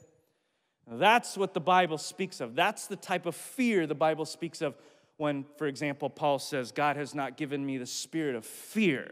That's 0.86 1.36
what 1.36 1.54
the 1.54 1.60
Bible 1.60 1.98
speaks 1.98 2.40
of. 2.40 2.54
That's 2.54 2.86
the 2.86 2.96
type 2.96 3.26
of 3.26 3.34
fear 3.34 3.86
the 3.86 3.94
Bible 3.94 4.26
speaks 4.26 4.60
of 4.60 4.76
when, 5.16 5.44
for 5.56 5.66
example, 5.66 6.10
Paul 6.10 6.38
says, 6.38 6.72
God 6.72 6.96
has 6.96 7.14
not 7.14 7.36
given 7.36 7.64
me 7.64 7.78
the 7.78 7.86
spirit 7.86 8.34
of 8.34 8.44
fear, 8.44 9.10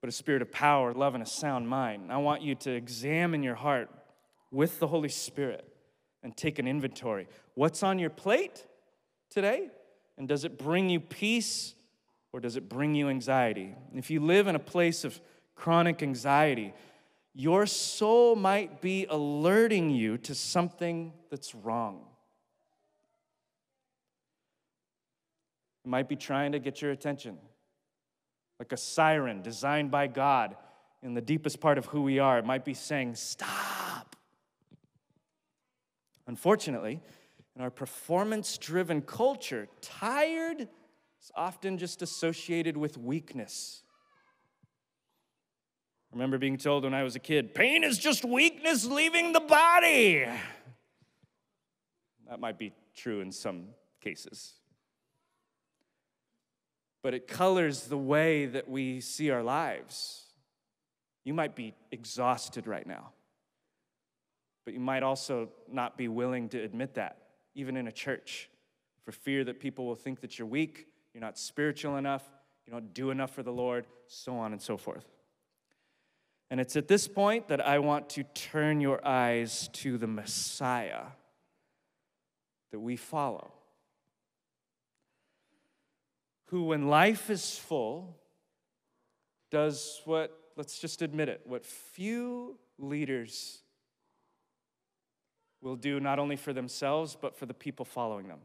but 0.00 0.08
a 0.08 0.12
spirit 0.12 0.42
of 0.42 0.52
power, 0.52 0.92
love, 0.92 1.14
and 1.14 1.22
a 1.22 1.26
sound 1.26 1.68
mind. 1.68 2.12
I 2.12 2.18
want 2.18 2.42
you 2.42 2.54
to 2.56 2.70
examine 2.70 3.42
your 3.42 3.54
heart 3.54 3.90
with 4.50 4.78
the 4.78 4.86
Holy 4.86 5.08
Spirit 5.08 5.66
and 6.22 6.36
take 6.36 6.58
an 6.58 6.68
inventory. 6.68 7.26
What's 7.54 7.82
on 7.82 7.98
your 7.98 8.10
plate 8.10 8.64
today? 9.30 9.70
And 10.16 10.28
does 10.28 10.44
it 10.44 10.58
bring 10.58 10.90
you 10.90 11.00
peace 11.00 11.74
or 12.32 12.40
does 12.40 12.56
it 12.56 12.68
bring 12.68 12.94
you 12.94 13.08
anxiety? 13.08 13.74
If 13.94 14.10
you 14.10 14.20
live 14.20 14.46
in 14.46 14.54
a 14.54 14.60
place 14.60 15.04
of 15.04 15.20
chronic 15.54 16.02
anxiety, 16.02 16.74
your 17.38 17.66
soul 17.66 18.34
might 18.34 18.80
be 18.80 19.06
alerting 19.08 19.90
you 19.90 20.18
to 20.18 20.34
something 20.34 21.12
that's 21.30 21.54
wrong. 21.54 22.00
It 25.84 25.88
might 25.88 26.08
be 26.08 26.16
trying 26.16 26.50
to 26.50 26.58
get 26.58 26.82
your 26.82 26.90
attention, 26.90 27.38
like 28.58 28.72
a 28.72 28.76
siren 28.76 29.40
designed 29.40 29.92
by 29.92 30.08
God 30.08 30.56
in 31.00 31.14
the 31.14 31.20
deepest 31.20 31.60
part 31.60 31.78
of 31.78 31.86
who 31.86 32.02
we 32.02 32.18
are. 32.18 32.40
It 32.40 32.44
might 32.44 32.64
be 32.64 32.74
saying, 32.74 33.14
Stop. 33.14 34.16
Unfortunately, 36.26 37.00
in 37.54 37.62
our 37.62 37.70
performance 37.70 38.58
driven 38.58 39.00
culture, 39.00 39.68
tired 39.80 40.62
is 40.62 41.30
often 41.36 41.78
just 41.78 42.02
associated 42.02 42.76
with 42.76 42.98
weakness. 42.98 43.84
Remember 46.12 46.38
being 46.38 46.56
told 46.56 46.84
when 46.84 46.94
I 46.94 47.02
was 47.02 47.16
a 47.16 47.20
kid, 47.20 47.54
pain 47.54 47.84
is 47.84 47.98
just 47.98 48.24
weakness 48.24 48.84
leaving 48.84 49.32
the 49.32 49.40
body. 49.40 50.26
That 52.28 52.40
might 52.40 52.58
be 52.58 52.72
true 52.94 53.20
in 53.20 53.30
some 53.30 53.68
cases 54.00 54.54
but 57.02 57.14
it 57.14 57.26
colors 57.26 57.84
the 57.84 57.98
way 57.98 58.46
that 58.46 58.68
we 58.68 59.00
see 59.00 59.30
our 59.30 59.42
lives. 59.42 60.24
You 61.24 61.34
might 61.34 61.54
be 61.54 61.74
exhausted 61.90 62.66
right 62.66 62.86
now, 62.86 63.12
but 64.64 64.74
you 64.74 64.80
might 64.80 65.02
also 65.02 65.50
not 65.70 65.96
be 65.96 66.08
willing 66.08 66.48
to 66.50 66.62
admit 66.62 66.94
that, 66.94 67.18
even 67.54 67.76
in 67.76 67.86
a 67.88 67.92
church, 67.92 68.50
for 69.04 69.12
fear 69.12 69.44
that 69.44 69.60
people 69.60 69.86
will 69.86 69.94
think 69.94 70.20
that 70.20 70.38
you're 70.38 70.48
weak, 70.48 70.86
you're 71.14 71.20
not 71.20 71.38
spiritual 71.38 71.96
enough, 71.96 72.28
you 72.66 72.72
don't 72.72 72.92
do 72.92 73.10
enough 73.10 73.34
for 73.34 73.42
the 73.42 73.52
Lord, 73.52 73.86
so 74.06 74.36
on 74.36 74.52
and 74.52 74.60
so 74.60 74.76
forth. 74.76 75.06
And 76.50 76.60
it's 76.60 76.76
at 76.76 76.88
this 76.88 77.06
point 77.06 77.48
that 77.48 77.64
I 77.66 77.78
want 77.78 78.08
to 78.10 78.22
turn 78.22 78.80
your 78.80 79.06
eyes 79.06 79.68
to 79.74 79.98
the 79.98 80.06
Messiah 80.06 81.04
that 82.70 82.80
we 82.80 82.96
follow 82.96 83.52
who, 86.48 86.64
when 86.64 86.88
life 86.88 87.28
is 87.30 87.58
full, 87.58 88.16
does 89.50 90.00
what, 90.04 90.36
let's 90.56 90.78
just 90.78 91.02
admit 91.02 91.28
it, 91.28 91.42
what 91.44 91.64
few 91.64 92.58
leaders 92.78 93.62
will 95.60 95.76
do 95.76 96.00
not 96.00 96.18
only 96.18 96.36
for 96.36 96.52
themselves, 96.52 97.16
but 97.20 97.36
for 97.36 97.46
the 97.46 97.54
people 97.54 97.84
following 97.84 98.28
them. 98.28 98.38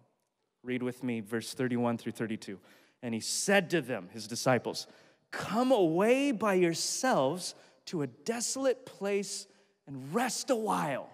Read 0.64 0.84
with 0.84 1.04
me 1.04 1.22
verse 1.22 1.54
31 1.54 1.98
through 1.98 2.12
32. 2.14 2.60
And 3.02 3.14
he 3.14 3.20
said 3.20 3.70
to 3.70 3.82
them, 3.82 4.10
his 4.12 4.28
disciples, 4.28 4.88
Come 5.32 5.72
away 5.72 6.32
by 6.32 6.56
yourselves 6.56 7.56
to 7.88 8.02
a 8.02 8.08
desolate 8.08 8.86
place 8.86 9.48
and 9.88 10.14
rest 10.14 10.50
a 10.50 10.56
while. 10.56 11.10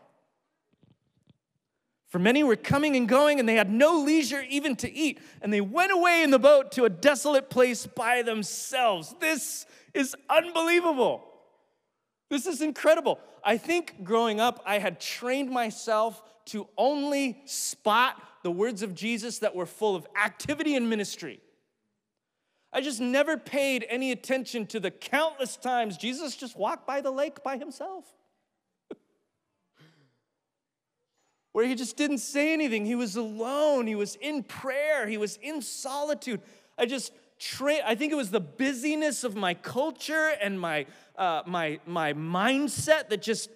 For 2.07 2.17
many 2.17 2.43
were 2.43 2.55
coming 2.55 2.95
and 2.95 3.07
going, 3.07 3.39
and 3.39 3.47
they 3.47 3.55
had 3.55 3.69
no 3.69 4.01
leisure 4.01 4.43
even 4.49 4.75
to 4.77 4.91
eat. 4.91 5.19
And 5.41 5.53
they 5.53 5.61
went 5.61 5.91
away 5.91 6.23
in 6.23 6.31
the 6.31 6.39
boat 6.39 6.71
to 6.73 6.85
a 6.85 6.89
desolate 6.89 7.51
place 7.51 7.85
by 7.85 8.23
themselves. 8.23 9.13
This 9.19 9.67
is 9.93 10.15
unbelievable. 10.27 11.23
This 12.29 12.47
is 12.47 12.61
incredible. 12.61 13.19
I 13.43 13.57
think 13.57 14.03
growing 14.03 14.39
up, 14.39 14.61
I 14.65 14.79
had 14.79 14.99
trained 14.99 15.51
myself 15.51 16.21
to 16.45 16.67
only 16.77 17.41
spot 17.45 18.21
the 18.43 18.51
words 18.51 18.81
of 18.81 18.95
Jesus 18.95 19.39
that 19.39 19.55
were 19.55 19.67
full 19.67 19.95
of 19.95 20.07
activity 20.19 20.75
and 20.75 20.89
ministry. 20.89 21.41
I 22.71 22.81
just 22.81 23.01
never 23.01 23.35
paid 23.37 23.85
any 23.89 24.11
attention 24.11 24.67
to 24.67 24.79
the 24.79 24.91
countless 24.91 25.57
times 25.57 25.97
Jesus 25.97 26.35
just 26.35 26.55
walked 26.55 26.85
by 26.85 27.01
the 27.01 27.11
lake 27.11 27.43
by 27.43 27.57
himself. 27.57 28.05
where 31.51 31.65
he 31.65 31.73
just 31.73 31.97
didn't 31.97 32.19
say 32.19 32.53
anything. 32.53 32.85
He 32.85 32.95
was 32.95 33.15
alone. 33.15 33.87
He 33.87 33.95
was 33.95 34.15
in 34.15 34.43
prayer. 34.43 35.07
He 35.07 35.17
was 35.17 35.37
in 35.37 35.61
solitude. 35.61 36.41
I 36.77 36.85
just 36.85 37.11
tra- 37.39 37.85
I 37.85 37.95
think 37.95 38.11
it 38.11 38.15
was 38.15 38.29
the 38.29 38.39
busyness 38.39 39.23
of 39.23 39.35
my 39.35 39.55
culture 39.55 40.33
and 40.41 40.59
my 40.59 40.85
uh, 41.17 41.41
my 41.47 41.79
my 41.87 42.13
mindset 42.13 43.09
that 43.09 43.21
just 43.21 43.49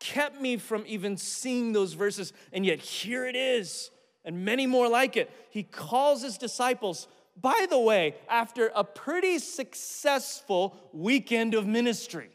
kept 0.00 0.40
me 0.40 0.56
from 0.56 0.84
even 0.86 1.16
seeing 1.16 1.72
those 1.72 1.92
verses. 1.92 2.32
And 2.52 2.64
yet 2.64 2.80
here 2.80 3.26
it 3.26 3.36
is, 3.36 3.90
and 4.24 4.44
many 4.44 4.66
more 4.66 4.88
like 4.88 5.16
it. 5.16 5.30
He 5.50 5.62
calls 5.64 6.22
his 6.22 6.38
disciples. 6.38 7.08
By 7.40 7.66
the 7.68 7.78
way, 7.78 8.14
after 8.28 8.70
a 8.74 8.84
pretty 8.84 9.38
successful 9.38 10.76
weekend 10.92 11.54
of 11.54 11.66
ministry, 11.66 12.30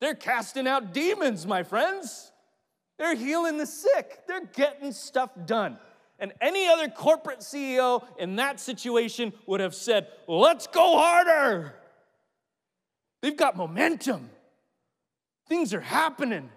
they're 0.00 0.14
casting 0.14 0.66
out 0.66 0.94
demons, 0.94 1.46
my 1.46 1.62
friends. 1.62 2.32
They're 2.98 3.16
healing 3.16 3.56
the 3.58 3.66
sick, 3.66 4.20
they're 4.26 4.44
getting 4.44 4.92
stuff 4.92 5.30
done. 5.46 5.78
And 6.18 6.32
any 6.42 6.68
other 6.68 6.88
corporate 6.88 7.40
CEO 7.40 8.04
in 8.18 8.36
that 8.36 8.60
situation 8.60 9.32
would 9.46 9.60
have 9.60 9.74
said, 9.74 10.08
Let's 10.28 10.66
go 10.66 10.98
harder. 10.98 11.74
They've 13.22 13.36
got 13.36 13.56
momentum, 13.56 14.30
things 15.48 15.72
are 15.74 15.80
happening. 15.80 16.50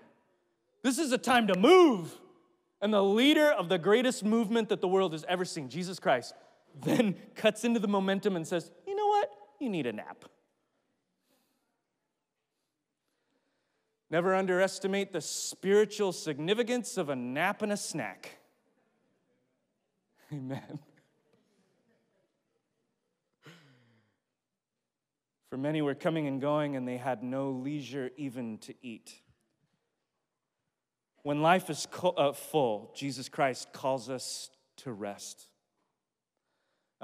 This 0.82 1.00
is 1.00 1.14
a 1.14 1.18
time 1.18 1.48
to 1.48 1.58
move. 1.58 2.14
And 2.82 2.94
the 2.94 3.02
leader 3.02 3.50
of 3.50 3.70
the 3.70 3.78
greatest 3.78 4.26
movement 4.26 4.68
that 4.68 4.82
the 4.82 4.88
world 4.90 5.14
has 5.14 5.24
ever 5.30 5.46
seen, 5.46 5.70
Jesus 5.70 6.00
Christ, 6.00 6.34
then 6.82 7.16
cuts 7.36 7.64
into 7.64 7.80
the 7.80 7.88
momentum 7.88 8.36
and 8.36 8.48
says, 8.48 8.72
You 8.88 8.96
know 8.96 9.08
what? 9.08 9.30
You 9.60 9.70
need 9.70 9.86
a 9.86 9.94
nap. 9.94 10.26
Never 14.10 14.36
underestimate 14.36 15.12
the 15.12 15.22
spiritual 15.22 16.12
significance 16.12 16.98
of 16.98 17.10
a 17.10 17.16
nap 17.16 17.64
and 17.64 17.72
a 17.72 17.78
snack. 17.78 18.38
Amen. 20.32 20.80
For 25.50 25.58
many 25.58 25.82
were 25.82 25.96
coming 25.96 26.28
and 26.28 26.42
going, 26.42 26.76
and 26.76 26.88
they 26.88 26.98
had 26.98 27.24
no 27.24 27.52
leisure 27.52 28.12
even 28.18 28.58
to 28.60 28.74
eat. 28.82 29.22
When 31.24 31.42
life 31.42 31.70
is 31.70 31.88
uh, 32.04 32.34
full, 32.34 32.92
Jesus 32.96 33.30
Christ 33.30 33.72
calls 33.72 34.10
us 34.10 34.50
to 34.78 34.92
rest. 34.92 35.48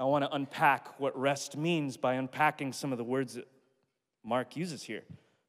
I 0.00 0.04
want 0.04 0.24
to 0.24 0.34
unpack 0.34 0.98
what 0.98 1.18
rest 1.18 1.58
means 1.58 1.98
by 1.98 2.14
unpacking 2.14 2.72
some 2.72 2.90
of 2.90 2.96
the 2.96 3.04
words 3.04 3.34
that 3.34 3.46
Mark 4.24 4.56
uses 4.56 4.82
here. 4.82 5.02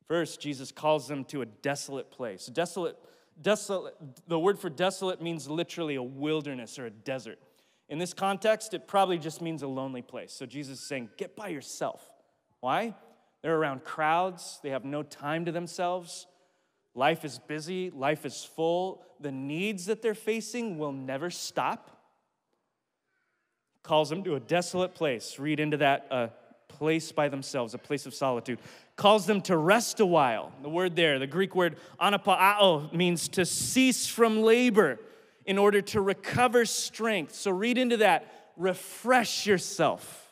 First, 0.10 0.42
Jesus 0.42 0.74
calls 0.74 1.08
them 1.08 1.24
to 1.26 1.42
a 1.42 1.46
desolate 1.46 2.12
place. 2.12 2.48
Desolate, 2.48 2.98
desolate, 3.42 3.96
the 4.28 4.38
word 4.38 4.60
for 4.60 4.70
desolate 4.70 5.22
means 5.22 5.50
literally 5.50 5.96
a 5.96 6.04
wilderness 6.04 6.78
or 6.78 6.88
a 6.88 6.90
desert. 6.90 7.40
In 7.88 7.98
this 7.98 8.14
context, 8.14 8.74
it 8.74 8.90
probably 8.90 9.18
just 9.18 9.42
means 9.42 9.64
a 9.64 9.68
lonely 9.68 10.02
place. 10.02 10.34
So 10.34 10.46
Jesus 10.46 10.80
is 10.80 10.86
saying, 10.86 11.12
get 11.16 11.34
by 11.34 11.48
yourself. 11.48 12.02
Why? 12.60 12.94
They're 13.42 13.56
around 13.56 13.86
crowds, 13.86 14.60
they 14.62 14.72
have 14.72 14.84
no 14.84 15.02
time 15.02 15.46
to 15.46 15.54
themselves. 15.54 16.28
Life 16.94 17.24
is 17.24 17.40
busy, 17.40 17.90
life 17.90 18.26
is 18.26 18.44
full. 18.44 19.02
The 19.22 19.32
needs 19.32 19.86
that 19.86 20.02
they're 20.02 20.14
facing 20.14 20.78
will 20.78 20.92
never 20.92 21.30
stop. 21.30 22.01
Calls 23.84 24.10
them 24.10 24.24
to 24.24 24.36
a 24.36 24.40
desolate 24.40 24.94
place. 24.94 25.40
Read 25.40 25.60
into 25.60 25.78
that 25.78 26.08
uh, 26.12 26.28
place 26.68 27.12
by 27.12 27.30
themselves, 27.30 27.74
a 27.74 27.78
place 27.78 28.06
of 28.06 28.14
solitude. 28.14 28.60
Calls 28.96 29.26
them 29.26 29.42
to 29.42 29.58
rest 29.58 30.00
a 30.00 30.06
while. 30.06 30.52
The 30.62 30.70
word 30.70 30.96
there, 30.96 31.20
the 31.20 31.28
Greek 31.28 31.56
word 31.56 31.78
anapauo, 32.00 32.94
means 32.94 33.28
to 33.30 33.46
cease 33.46 34.08
from 34.08 34.42
labor 34.44 35.00
in 35.46 35.58
order 35.58 35.82
to 35.82 36.02
recover 36.02 36.66
strength. 36.66 37.36
So 37.36 37.52
read 37.52 37.78
into 37.78 37.98
that. 37.98 38.54
Refresh 38.58 39.46
yourself. 39.46 40.32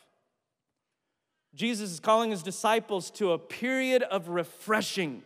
Jesus 1.54 1.90
is 1.90 2.00
calling 2.00 2.30
his 2.30 2.42
disciples 2.42 3.10
to 3.12 3.32
a 3.32 3.38
period 3.38 4.02
of 4.02 4.28
refreshing. 4.28 5.22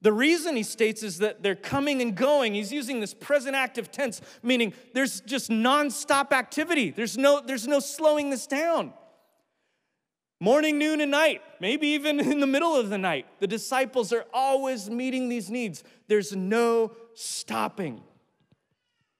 The 0.00 0.12
reason 0.12 0.54
he 0.54 0.62
states 0.62 1.02
is 1.02 1.18
that 1.18 1.42
they're 1.42 1.56
coming 1.56 2.00
and 2.00 2.14
going. 2.14 2.54
He's 2.54 2.72
using 2.72 3.00
this 3.00 3.14
present 3.14 3.56
active 3.56 3.90
tense, 3.90 4.20
meaning 4.42 4.72
there's 4.94 5.20
just 5.22 5.50
nonstop 5.50 6.32
activity. 6.32 6.90
There's 6.90 7.18
no, 7.18 7.40
there's 7.44 7.66
no 7.66 7.80
slowing 7.80 8.30
this 8.30 8.46
down. 8.46 8.92
Morning, 10.40 10.78
noon, 10.78 11.00
and 11.00 11.10
night, 11.10 11.42
maybe 11.60 11.88
even 11.88 12.20
in 12.32 12.38
the 12.38 12.46
middle 12.46 12.76
of 12.76 12.90
the 12.90 12.98
night. 12.98 13.26
The 13.40 13.48
disciples 13.48 14.12
are 14.12 14.24
always 14.32 14.88
meeting 14.88 15.28
these 15.28 15.50
needs. 15.50 15.82
There's 16.06 16.34
no 16.34 16.92
stopping. 17.14 18.02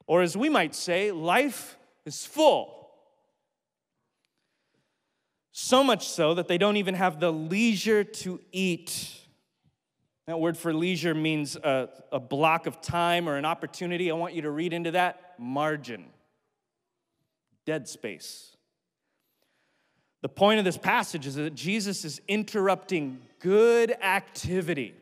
Or 0.06 0.22
as 0.22 0.36
we 0.36 0.48
might 0.48 0.76
say, 0.76 1.10
life 1.10 1.76
is 2.06 2.24
full. 2.24 2.74
So 5.50 5.82
much 5.82 6.08
so 6.08 6.34
that 6.34 6.46
they 6.46 6.56
don't 6.56 6.76
even 6.76 6.94
have 6.94 7.18
the 7.18 7.32
leisure 7.32 8.04
to 8.04 8.40
eat. 8.52 9.27
That 10.28 10.40
word 10.40 10.58
for 10.58 10.74
leisure 10.74 11.14
means 11.14 11.56
a, 11.56 11.88
a 12.12 12.20
block 12.20 12.66
of 12.66 12.82
time 12.82 13.30
or 13.30 13.38
an 13.38 13.46
opportunity. 13.46 14.10
I 14.10 14.14
want 14.14 14.34
you 14.34 14.42
to 14.42 14.50
read 14.50 14.74
into 14.74 14.90
that 14.90 15.32
margin, 15.38 16.04
dead 17.64 17.88
space. 17.88 18.54
The 20.20 20.28
point 20.28 20.58
of 20.58 20.66
this 20.66 20.76
passage 20.76 21.26
is 21.26 21.36
that 21.36 21.54
Jesus 21.54 22.04
is 22.04 22.20
interrupting 22.28 23.22
good 23.40 23.92
activity. 24.02 24.94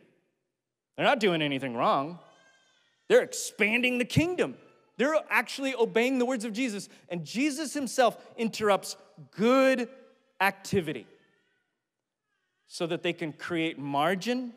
They're 0.96 1.04
not 1.04 1.18
doing 1.18 1.42
anything 1.42 1.74
wrong, 1.74 2.20
they're 3.08 3.24
expanding 3.24 3.98
the 3.98 4.04
kingdom. 4.04 4.54
They're 4.96 5.16
actually 5.28 5.74
obeying 5.74 6.20
the 6.20 6.24
words 6.24 6.44
of 6.44 6.52
Jesus. 6.52 6.88
And 7.08 7.24
Jesus 7.24 7.74
himself 7.74 8.16
interrupts 8.36 8.96
good 9.32 9.88
activity 10.40 11.06
so 12.68 12.86
that 12.86 13.02
they 13.02 13.12
can 13.12 13.32
create 13.32 13.76
margin 13.76 14.54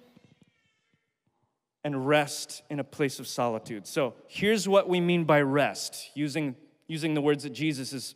and 1.84 2.08
rest 2.08 2.62
in 2.70 2.80
a 2.80 2.84
place 2.84 3.20
of 3.20 3.28
solitude. 3.28 3.88
So 3.88 4.14
here's 4.28 4.68
what 4.68 4.90
we 4.90 5.00
mean 5.00 5.24
by 5.24 5.42
rest, 5.42 6.12
using, 6.14 6.56
using 6.88 7.14
the 7.14 7.22
words 7.22 7.44
that 7.44 7.52
Jesus 7.52 7.94
is, 7.94 8.16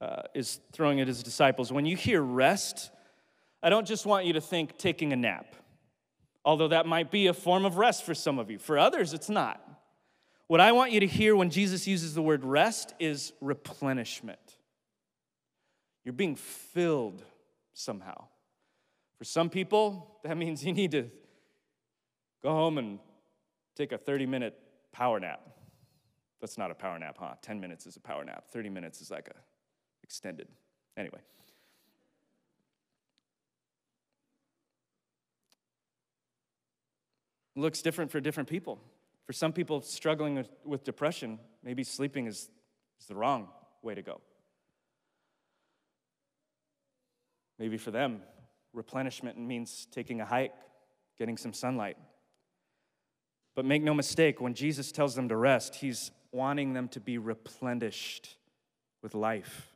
uh, 0.00 0.22
is 0.34 0.60
throwing 0.72 1.00
at 1.00 1.08
his 1.08 1.22
disciples. 1.22 1.72
When 1.72 1.86
you 1.86 1.96
hear 1.96 2.22
rest, 2.22 2.90
I 3.62 3.70
don't 3.70 3.86
just 3.86 4.06
want 4.06 4.26
you 4.26 4.34
to 4.34 4.40
think 4.40 4.78
taking 4.78 5.12
a 5.12 5.16
nap, 5.16 5.56
although 6.44 6.68
that 6.68 6.86
might 6.86 7.10
be 7.10 7.26
a 7.26 7.34
form 7.34 7.64
of 7.64 7.78
rest 7.78 8.04
for 8.04 8.14
some 8.14 8.38
of 8.38 8.50
you. 8.50 8.58
For 8.58 8.78
others, 8.78 9.12
it's 9.12 9.28
not. 9.28 9.60
What 10.46 10.60
I 10.60 10.72
want 10.72 10.92
you 10.92 11.00
to 11.00 11.06
hear 11.06 11.34
when 11.34 11.50
Jesus 11.50 11.86
uses 11.86 12.14
the 12.14 12.22
word 12.22 12.44
rest 12.44 12.94
is 13.00 13.32
replenishment. 13.40 14.38
You're 16.04 16.12
being 16.12 16.36
filled 16.36 17.24
somehow. 17.72 18.26
For 19.18 19.24
some 19.24 19.48
people, 19.48 20.18
that 20.22 20.36
means 20.36 20.64
you 20.64 20.74
need 20.74 20.90
to 20.90 21.10
Go 22.44 22.50
home 22.50 22.76
and 22.76 22.98
take 23.74 23.92
a 23.92 23.98
30 23.98 24.26
minute 24.26 24.54
power 24.92 25.18
nap. 25.18 25.40
That's 26.42 26.58
not 26.58 26.70
a 26.70 26.74
power 26.74 26.98
nap, 26.98 27.16
huh? 27.18 27.34
10 27.40 27.58
minutes 27.58 27.86
is 27.86 27.96
a 27.96 28.00
power 28.00 28.22
nap. 28.22 28.44
30 28.52 28.68
minutes 28.68 29.00
is 29.00 29.10
like 29.10 29.28
a 29.28 29.34
extended. 30.02 30.46
Anyway. 30.96 31.20
looks 37.56 37.82
different 37.82 38.10
for 38.10 38.20
different 38.20 38.48
people. 38.48 38.80
For 39.26 39.32
some 39.32 39.52
people 39.52 39.80
struggling 39.80 40.34
with, 40.34 40.48
with 40.64 40.84
depression, 40.84 41.38
maybe 41.62 41.84
sleeping 41.84 42.26
is, 42.26 42.50
is 43.00 43.06
the 43.06 43.14
wrong 43.14 43.48
way 43.80 43.94
to 43.94 44.02
go. 44.02 44.20
Maybe 47.58 47.78
for 47.78 47.92
them, 47.92 48.22
replenishment 48.72 49.38
means 49.38 49.86
taking 49.92 50.20
a 50.20 50.26
hike, 50.26 50.52
getting 51.16 51.36
some 51.36 51.52
sunlight, 51.52 51.96
but 53.54 53.64
make 53.64 53.82
no 53.82 53.94
mistake, 53.94 54.40
when 54.40 54.54
Jesus 54.54 54.90
tells 54.90 55.14
them 55.14 55.28
to 55.28 55.36
rest, 55.36 55.76
he's 55.76 56.10
wanting 56.32 56.72
them 56.72 56.88
to 56.88 57.00
be 57.00 57.18
replenished 57.18 58.36
with 59.02 59.14
life. 59.14 59.74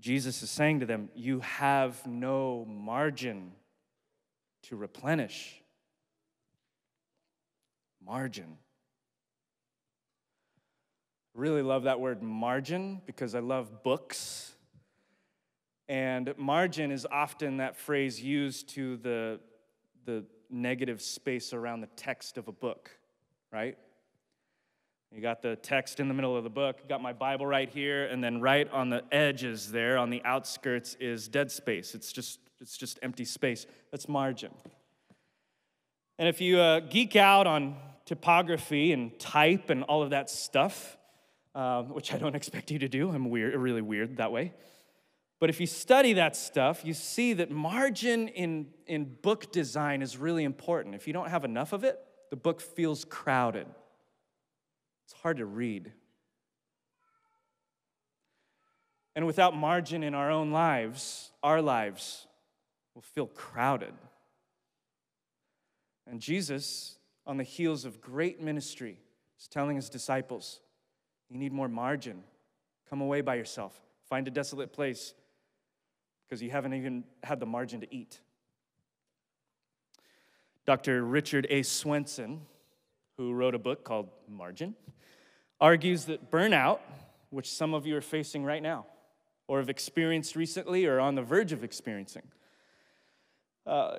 Jesus 0.00 0.42
is 0.42 0.50
saying 0.50 0.80
to 0.80 0.86
them, 0.86 1.10
You 1.14 1.40
have 1.40 2.06
no 2.06 2.64
margin 2.66 3.52
to 4.64 4.76
replenish. 4.76 5.62
Margin. 8.04 8.58
Really 11.34 11.62
love 11.62 11.84
that 11.84 12.00
word 12.00 12.22
margin 12.22 13.02
because 13.06 13.34
I 13.34 13.40
love 13.40 13.82
books. 13.82 14.52
And 15.88 16.32
margin 16.36 16.90
is 16.90 17.06
often 17.10 17.58
that 17.58 17.76
phrase 17.76 18.22
used 18.22 18.68
to 18.70 18.96
the, 18.98 19.40
the 20.04 20.24
negative 20.50 21.00
space 21.00 21.52
around 21.52 21.80
the 21.80 21.88
text 21.96 22.38
of 22.38 22.48
a 22.48 22.52
book, 22.52 22.90
right? 23.52 23.76
You 25.14 25.20
got 25.20 25.42
the 25.42 25.54
text 25.54 26.00
in 26.00 26.08
the 26.08 26.14
middle 26.14 26.36
of 26.36 26.42
the 26.42 26.50
book, 26.50 26.88
got 26.88 27.00
my 27.00 27.12
Bible 27.12 27.46
right 27.46 27.68
here, 27.68 28.06
and 28.06 28.22
then 28.22 28.40
right 28.40 28.68
on 28.72 28.90
the 28.90 29.04
edges 29.12 29.70
there, 29.70 29.96
on 29.96 30.10
the 30.10 30.20
outskirts, 30.24 30.96
is 30.98 31.28
dead 31.28 31.52
space. 31.52 31.94
It's 31.94 32.10
just, 32.12 32.40
it's 32.60 32.76
just 32.76 32.98
empty 33.00 33.24
space. 33.24 33.66
That's 33.92 34.08
margin. 34.08 34.50
And 36.18 36.28
if 36.28 36.40
you 36.40 36.58
uh, 36.58 36.80
geek 36.80 37.14
out 37.14 37.46
on 37.46 37.76
typography 38.06 38.92
and 38.92 39.16
type 39.20 39.70
and 39.70 39.84
all 39.84 40.02
of 40.02 40.10
that 40.10 40.30
stuff, 40.30 40.96
uh, 41.54 41.82
which 41.84 42.12
I 42.12 42.18
don't 42.18 42.34
expect 42.36 42.72
you 42.72 42.80
to 42.80 42.88
do, 42.88 43.10
I'm 43.10 43.30
weird, 43.30 43.54
really 43.54 43.82
weird 43.82 44.16
that 44.16 44.32
way. 44.32 44.52
But 45.40 45.50
if 45.50 45.60
you 45.60 45.66
study 45.66 46.14
that 46.14 46.36
stuff, 46.36 46.84
you 46.84 46.94
see 46.94 47.34
that 47.34 47.50
margin 47.50 48.28
in, 48.28 48.68
in 48.86 49.16
book 49.20 49.52
design 49.52 50.00
is 50.00 50.16
really 50.16 50.44
important. 50.44 50.94
If 50.94 51.06
you 51.06 51.12
don't 51.12 51.28
have 51.28 51.44
enough 51.44 51.72
of 51.72 51.84
it, 51.84 51.98
the 52.30 52.36
book 52.36 52.60
feels 52.60 53.04
crowded. 53.04 53.66
It's 55.04 55.14
hard 55.20 55.38
to 55.38 55.46
read. 55.46 55.92
And 59.16 59.26
without 59.26 59.54
margin 59.54 60.02
in 60.02 60.14
our 60.14 60.30
own 60.30 60.50
lives, 60.50 61.30
our 61.42 61.62
lives 61.62 62.26
will 62.94 63.02
feel 63.02 63.26
crowded. 63.26 63.94
And 66.06 66.20
Jesus, 66.20 66.96
on 67.26 67.36
the 67.36 67.44
heels 67.44 67.84
of 67.84 68.00
great 68.00 68.40
ministry, 68.40 68.98
is 69.38 69.48
telling 69.48 69.76
his 69.76 69.88
disciples, 69.88 70.60
You 71.28 71.38
need 71.38 71.52
more 71.52 71.68
margin. 71.68 72.24
Come 72.90 73.00
away 73.00 73.20
by 73.20 73.36
yourself, 73.36 73.80
find 74.08 74.28
a 74.28 74.30
desolate 74.30 74.72
place, 74.72 75.14
because 76.34 76.42
you 76.42 76.50
haven't 76.50 76.74
even 76.74 77.04
had 77.22 77.38
the 77.38 77.46
margin 77.46 77.80
to 77.80 77.94
eat. 77.94 78.18
Dr. 80.66 81.04
Richard 81.04 81.46
A. 81.48 81.62
Swenson, 81.62 82.40
who 83.16 83.32
wrote 83.32 83.54
a 83.54 83.58
book 83.60 83.84
called 83.84 84.08
Margin, 84.28 84.74
argues 85.60 86.06
that 86.06 86.32
burnout, 86.32 86.80
which 87.30 87.52
some 87.52 87.72
of 87.72 87.86
you 87.86 87.96
are 87.96 88.00
facing 88.00 88.42
right 88.42 88.64
now, 88.64 88.84
or 89.46 89.60
have 89.60 89.68
experienced 89.68 90.34
recently, 90.34 90.86
or 90.86 90.96
are 90.96 91.00
on 91.00 91.14
the 91.14 91.22
verge 91.22 91.52
of 91.52 91.62
experiencing, 91.62 92.24
uh, 93.64 93.98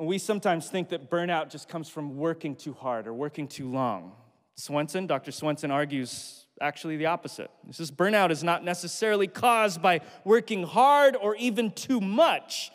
we 0.00 0.16
sometimes 0.16 0.70
think 0.70 0.88
that 0.88 1.10
burnout 1.10 1.50
just 1.50 1.68
comes 1.68 1.90
from 1.90 2.16
working 2.16 2.56
too 2.56 2.72
hard 2.72 3.06
or 3.06 3.12
working 3.12 3.46
too 3.46 3.70
long. 3.70 4.12
Swenson, 4.54 5.06
Dr. 5.06 5.30
Swenson 5.30 5.70
argues 5.70 6.45
actually 6.60 6.96
the 6.96 7.06
opposite. 7.06 7.50
He 7.66 7.72
says 7.72 7.90
burnout 7.90 8.30
is 8.30 8.42
not 8.42 8.64
necessarily 8.64 9.26
caused 9.26 9.82
by 9.82 10.00
working 10.24 10.62
hard 10.62 11.16
or 11.16 11.36
even 11.36 11.70
too 11.70 12.00
much, 12.00 12.70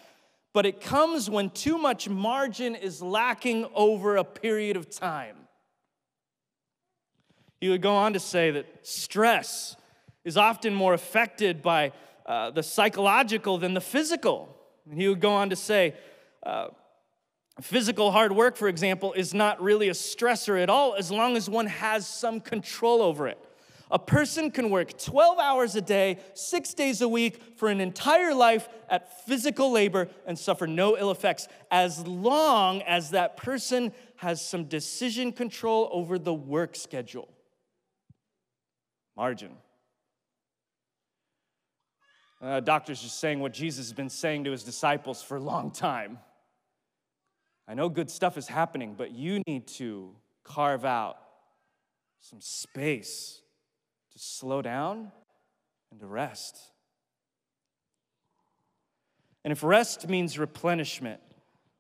but 0.53 0.65
it 0.65 0.81
comes 0.81 1.29
when 1.29 1.49
too 1.49 1.77
much 1.77 2.09
margin 2.09 2.75
is 2.75 3.01
lacking 3.01 3.67
over 3.73 4.17
a 4.17 4.23
period 4.23 4.77
of 4.77 4.89
time. 4.89 5.35
He 7.59 7.69
would 7.69 7.81
go 7.81 7.95
on 7.95 8.13
to 8.13 8.19
say 8.19 8.51
that 8.51 8.65
stress 8.87 9.75
is 10.23 10.37
often 10.37 10.73
more 10.73 10.93
affected 10.93 11.61
by 11.61 11.91
uh, 12.25 12.51
the 12.51 12.63
psychological 12.63 13.57
than 13.57 13.73
the 13.73 13.81
physical. 13.81 14.55
And 14.89 14.99
he 14.99 15.07
would 15.07 15.19
go 15.19 15.31
on 15.31 15.49
to 15.51 15.55
say, 15.55 15.95
uh, 16.43 16.69
physical 17.61 18.11
hard 18.11 18.31
work, 18.31 18.55
for 18.55 18.67
example, 18.67 19.13
is 19.13 19.33
not 19.33 19.61
really 19.61 19.89
a 19.89 19.93
stressor 19.93 20.61
at 20.61 20.69
all 20.69 20.95
as 20.95 21.11
long 21.11 21.37
as 21.37 21.49
one 21.49 21.67
has 21.67 22.07
some 22.07 22.39
control 22.39 23.01
over 23.01 23.27
it. 23.27 23.37
A 23.91 23.99
person 23.99 24.51
can 24.51 24.69
work 24.69 24.97
12 24.97 25.37
hours 25.37 25.75
a 25.75 25.81
day, 25.81 26.19
six 26.33 26.73
days 26.73 27.01
a 27.01 27.09
week 27.09 27.57
for 27.57 27.67
an 27.67 27.81
entire 27.81 28.33
life 28.33 28.69
at 28.89 29.25
physical 29.25 29.69
labor 29.69 30.07
and 30.25 30.39
suffer 30.39 30.65
no 30.65 30.97
ill 30.97 31.11
effects 31.11 31.49
as 31.69 32.07
long 32.07 32.81
as 32.83 33.09
that 33.09 33.35
person 33.35 33.91
has 34.15 34.43
some 34.43 34.63
decision 34.63 35.33
control 35.33 35.89
over 35.91 36.17
the 36.17 36.33
work 36.33 36.77
schedule. 36.77 37.27
Margin. 39.17 39.51
Uh, 42.41 42.61
doctor's 42.61 43.01
just 43.01 43.19
saying 43.19 43.41
what 43.41 43.51
Jesus 43.51 43.87
has 43.87 43.93
been 43.93 44.09
saying 44.09 44.45
to 44.45 44.51
his 44.51 44.63
disciples 44.63 45.21
for 45.21 45.35
a 45.35 45.41
long 45.41 45.69
time. 45.69 46.17
I 47.67 47.73
know 47.73 47.89
good 47.89 48.09
stuff 48.09 48.37
is 48.37 48.47
happening, 48.47 48.95
but 48.97 49.11
you 49.11 49.43
need 49.45 49.67
to 49.67 50.15
carve 50.43 50.85
out 50.85 51.17
some 52.21 52.39
space 52.39 53.40
slow 54.21 54.61
down 54.61 55.11
and 55.89 55.99
to 55.99 56.05
rest. 56.05 56.55
And 59.43 59.51
if 59.51 59.63
rest 59.63 60.07
means 60.07 60.37
replenishment, 60.37 61.19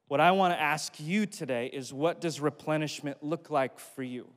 what 0.07 0.19
I 0.19 0.31
want 0.31 0.53
to 0.55 0.59
ask 0.59 0.99
you 0.99 1.27
today 1.27 1.69
is 1.71 1.93
what 1.93 2.19
does 2.19 2.39
replenishment 2.39 3.21
look 3.21 3.51
like 3.51 3.79
for 3.79 4.01
you? 4.01 4.27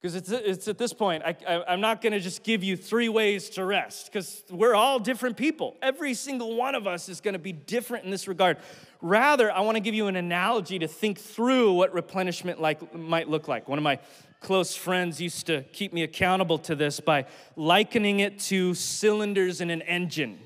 Because 0.00 0.14
it's, 0.14 0.30
it's 0.30 0.68
at 0.68 0.78
this 0.78 0.92
point, 0.92 1.24
I, 1.24 1.36
I, 1.46 1.72
am 1.72 1.80
not 1.80 2.00
going 2.00 2.12
to 2.12 2.20
just 2.20 2.44
give 2.44 2.62
you 2.62 2.76
three 2.76 3.08
ways 3.08 3.50
to 3.50 3.64
rest, 3.64 4.06
because 4.06 4.44
we're 4.48 4.74
all 4.74 5.00
different 5.00 5.36
people. 5.36 5.76
Every 5.82 6.14
single 6.14 6.54
one 6.54 6.76
of 6.76 6.86
us 6.86 7.08
is 7.08 7.20
going 7.20 7.32
to 7.32 7.40
be 7.40 7.50
different 7.50 8.04
in 8.04 8.10
this 8.12 8.28
regard. 8.28 8.58
Rather, 9.02 9.50
I 9.50 9.60
want 9.60 9.74
to 9.76 9.80
give 9.80 9.94
you 9.94 10.06
an 10.06 10.14
analogy 10.14 10.78
to 10.78 10.86
think 10.86 11.18
through 11.18 11.72
what 11.72 11.92
replenishment 11.92 12.60
like, 12.60 12.94
might 12.94 13.28
look 13.28 13.48
like. 13.48 13.68
One 13.68 13.78
of 13.78 13.82
my 13.82 13.98
close 14.40 14.76
friends 14.76 15.20
used 15.20 15.46
to 15.46 15.62
keep 15.72 15.92
me 15.92 16.04
accountable 16.04 16.58
to 16.58 16.76
this 16.76 17.00
by 17.00 17.26
likening 17.56 18.20
it 18.20 18.38
to 18.38 18.74
cylinders 18.74 19.60
in 19.60 19.68
an 19.68 19.82
engine. 19.82 20.38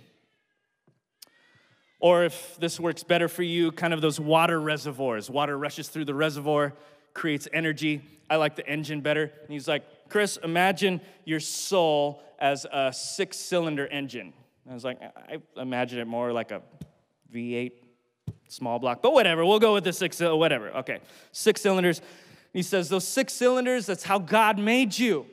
Or 2.01 2.25
if 2.25 2.57
this 2.59 2.81
works 2.81 3.05
better 3.05 3.29
for 3.29 3.43
you, 3.43 3.71
kind 3.71 3.93
of 3.93 4.01
those 4.01 4.19
water 4.19 4.59
reservoirs. 4.59 5.29
Water 5.29 5.57
rushes 5.59 5.88
through 5.88 6.07
the 6.07 6.15
reservoir, 6.15 6.73
creates 7.14 7.48
energy. 7.53 8.03
I 8.29 8.37
like 8.37 8.57
the 8.57 8.66
engine 8.66 9.01
better. 9.01 9.25
And 9.25 9.51
he's 9.51 9.68
like, 9.68 9.85
Chris, 10.09 10.38
imagine 10.42 11.01
your 11.25 11.40
soul 11.40 12.22
as 12.38 12.66
a 12.70 12.92
six 12.92 13.37
cylinder 13.37 13.87
engine. 13.87 14.33
And 14.64 14.70
I 14.70 14.75
was 14.75 14.85
like, 14.85 15.01
I 15.03 15.38
imagine 15.61 15.98
it 15.98 16.07
more 16.07 16.33
like 16.33 16.51
a 16.51 16.62
V8 17.33 17.72
small 18.48 18.79
block, 18.79 19.01
but 19.03 19.12
whatever, 19.12 19.44
we'll 19.44 19.59
go 19.59 19.75
with 19.75 19.85
the 19.85 19.92
six, 19.92 20.20
uh, 20.20 20.37
whatever. 20.37 20.70
Okay, 20.70 21.01
six 21.33 21.61
cylinders. 21.61 22.01
He 22.53 22.62
says, 22.62 22.88
Those 22.88 23.07
six 23.07 23.33
cylinders, 23.33 23.87
that's 23.87 24.03
how 24.03 24.18
God 24.18 24.59
made 24.59 24.96
you. 24.98 25.27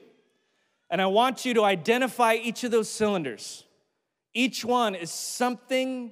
And 0.90 1.02
I 1.02 1.08
want 1.08 1.46
you 1.46 1.54
to 1.56 1.64
identify 1.64 2.36
each 2.36 2.64
of 2.64 2.72
those 2.72 2.90
cylinders. 2.90 3.64
Each 4.34 4.64
one 4.64 4.96
is 4.96 5.12
something 5.12 6.12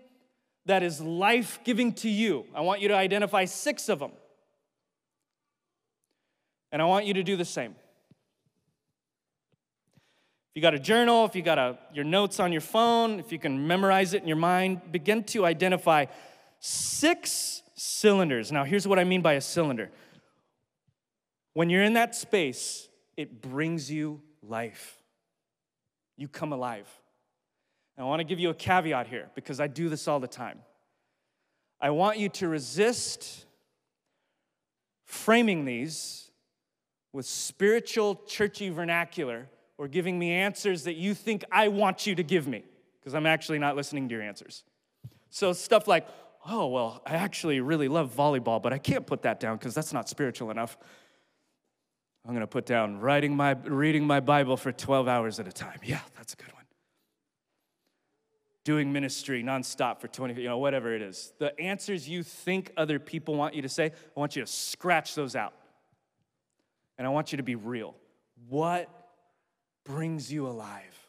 that 0.65 0.83
is 0.83 0.99
life 1.01 1.59
giving 1.63 1.93
to 1.93 2.09
you. 2.09 2.45
I 2.53 2.61
want 2.61 2.81
you 2.81 2.89
to 2.89 2.95
identify 2.95 3.45
six 3.45 3.89
of 3.89 3.99
them. 3.99 4.11
And 6.71 6.81
I 6.81 6.85
want 6.85 7.05
you 7.05 7.13
to 7.15 7.23
do 7.23 7.35
the 7.35 7.45
same. 7.45 7.75
If 10.51 10.55
you 10.55 10.61
got 10.61 10.73
a 10.73 10.79
journal, 10.79 11.25
if 11.25 11.35
you 11.35 11.41
got 11.41 11.57
a, 11.57 11.77
your 11.93 12.03
notes 12.03 12.39
on 12.39 12.51
your 12.51 12.61
phone, 12.61 13.19
if 13.19 13.31
you 13.31 13.39
can 13.39 13.67
memorize 13.67 14.13
it 14.13 14.21
in 14.21 14.27
your 14.27 14.37
mind, 14.37 14.91
begin 14.91 15.23
to 15.25 15.45
identify 15.45 16.05
six 16.59 17.61
cylinders. 17.75 18.51
Now, 18.51 18.63
here's 18.63 18.87
what 18.87 18.99
I 18.99 19.03
mean 19.03 19.21
by 19.21 19.33
a 19.33 19.41
cylinder. 19.41 19.91
When 21.53 21.69
you're 21.69 21.83
in 21.83 21.93
that 21.93 22.15
space, 22.15 22.89
it 23.15 23.41
brings 23.41 23.91
you 23.91 24.21
life. 24.41 24.97
You 26.17 26.27
come 26.27 26.53
alive. 26.53 26.87
And 27.95 28.05
I 28.05 28.07
want 28.09 28.19
to 28.19 28.23
give 28.23 28.39
you 28.39 28.49
a 28.49 28.53
caveat 28.53 29.07
here 29.07 29.29
because 29.35 29.59
I 29.59 29.67
do 29.67 29.89
this 29.89 30.07
all 30.07 30.19
the 30.19 30.27
time. 30.27 30.59
I 31.79 31.91
want 31.91 32.17
you 32.17 32.29
to 32.29 32.47
resist 32.47 33.45
framing 35.05 35.65
these 35.65 36.26
with 37.17 37.25
spiritual, 37.25 38.21
churchy 38.27 38.69
vernacular 38.69 39.49
or 39.79 39.87
giving 39.87 40.19
me 40.19 40.31
answers 40.31 40.83
that 40.83 40.97
you 40.97 41.15
think 41.15 41.43
I 41.51 41.67
want 41.67 42.05
you 42.05 42.13
to 42.13 42.21
give 42.21 42.47
me, 42.47 42.63
because 42.99 43.15
I'm 43.15 43.25
actually 43.25 43.57
not 43.57 43.75
listening 43.75 44.07
to 44.07 44.13
your 44.13 44.21
answers. 44.21 44.63
So, 45.31 45.51
stuff 45.51 45.87
like, 45.87 46.07
oh, 46.47 46.67
well, 46.67 47.01
I 47.07 47.15
actually 47.15 47.59
really 47.59 47.87
love 47.87 48.15
volleyball, 48.15 48.61
but 48.61 48.71
I 48.71 48.77
can't 48.77 49.05
put 49.05 49.23
that 49.23 49.39
down 49.39 49.57
because 49.57 49.73
that's 49.73 49.91
not 49.93 50.07
spiritual 50.07 50.51
enough. 50.51 50.77
I'm 52.23 52.33
going 52.33 52.41
to 52.41 52.47
put 52.47 52.67
down 52.67 52.99
writing 52.99 53.35
my, 53.35 53.53
reading 53.63 54.05
my 54.05 54.19
Bible 54.19 54.55
for 54.55 54.71
12 54.71 55.07
hours 55.07 55.39
at 55.39 55.47
a 55.47 55.51
time. 55.51 55.79
Yeah, 55.83 56.01
that's 56.15 56.33
a 56.33 56.37
good 56.37 56.53
one. 56.53 56.65
Doing 58.63 58.93
ministry 58.93 59.43
nonstop 59.43 60.01
for 60.01 60.07
20, 60.07 60.39
you 60.39 60.49
know, 60.49 60.59
whatever 60.59 60.93
it 60.93 61.01
is. 61.01 61.33
The 61.39 61.59
answers 61.59 62.07
you 62.07 62.21
think 62.21 62.71
other 62.77 62.99
people 62.99 63.33
want 63.33 63.55
you 63.55 63.63
to 63.63 63.69
say, 63.69 63.85
I 63.85 64.19
want 64.19 64.35
you 64.35 64.43
to 64.43 64.51
scratch 64.51 65.15
those 65.15 65.35
out 65.35 65.53
and 66.97 67.05
I 67.05 67.09
want 67.09 67.31
you 67.31 67.37
to 67.37 67.43
be 67.43 67.55
real. 67.55 67.95
What 68.47 68.89
brings 69.85 70.31
you 70.31 70.47
alive? 70.47 71.07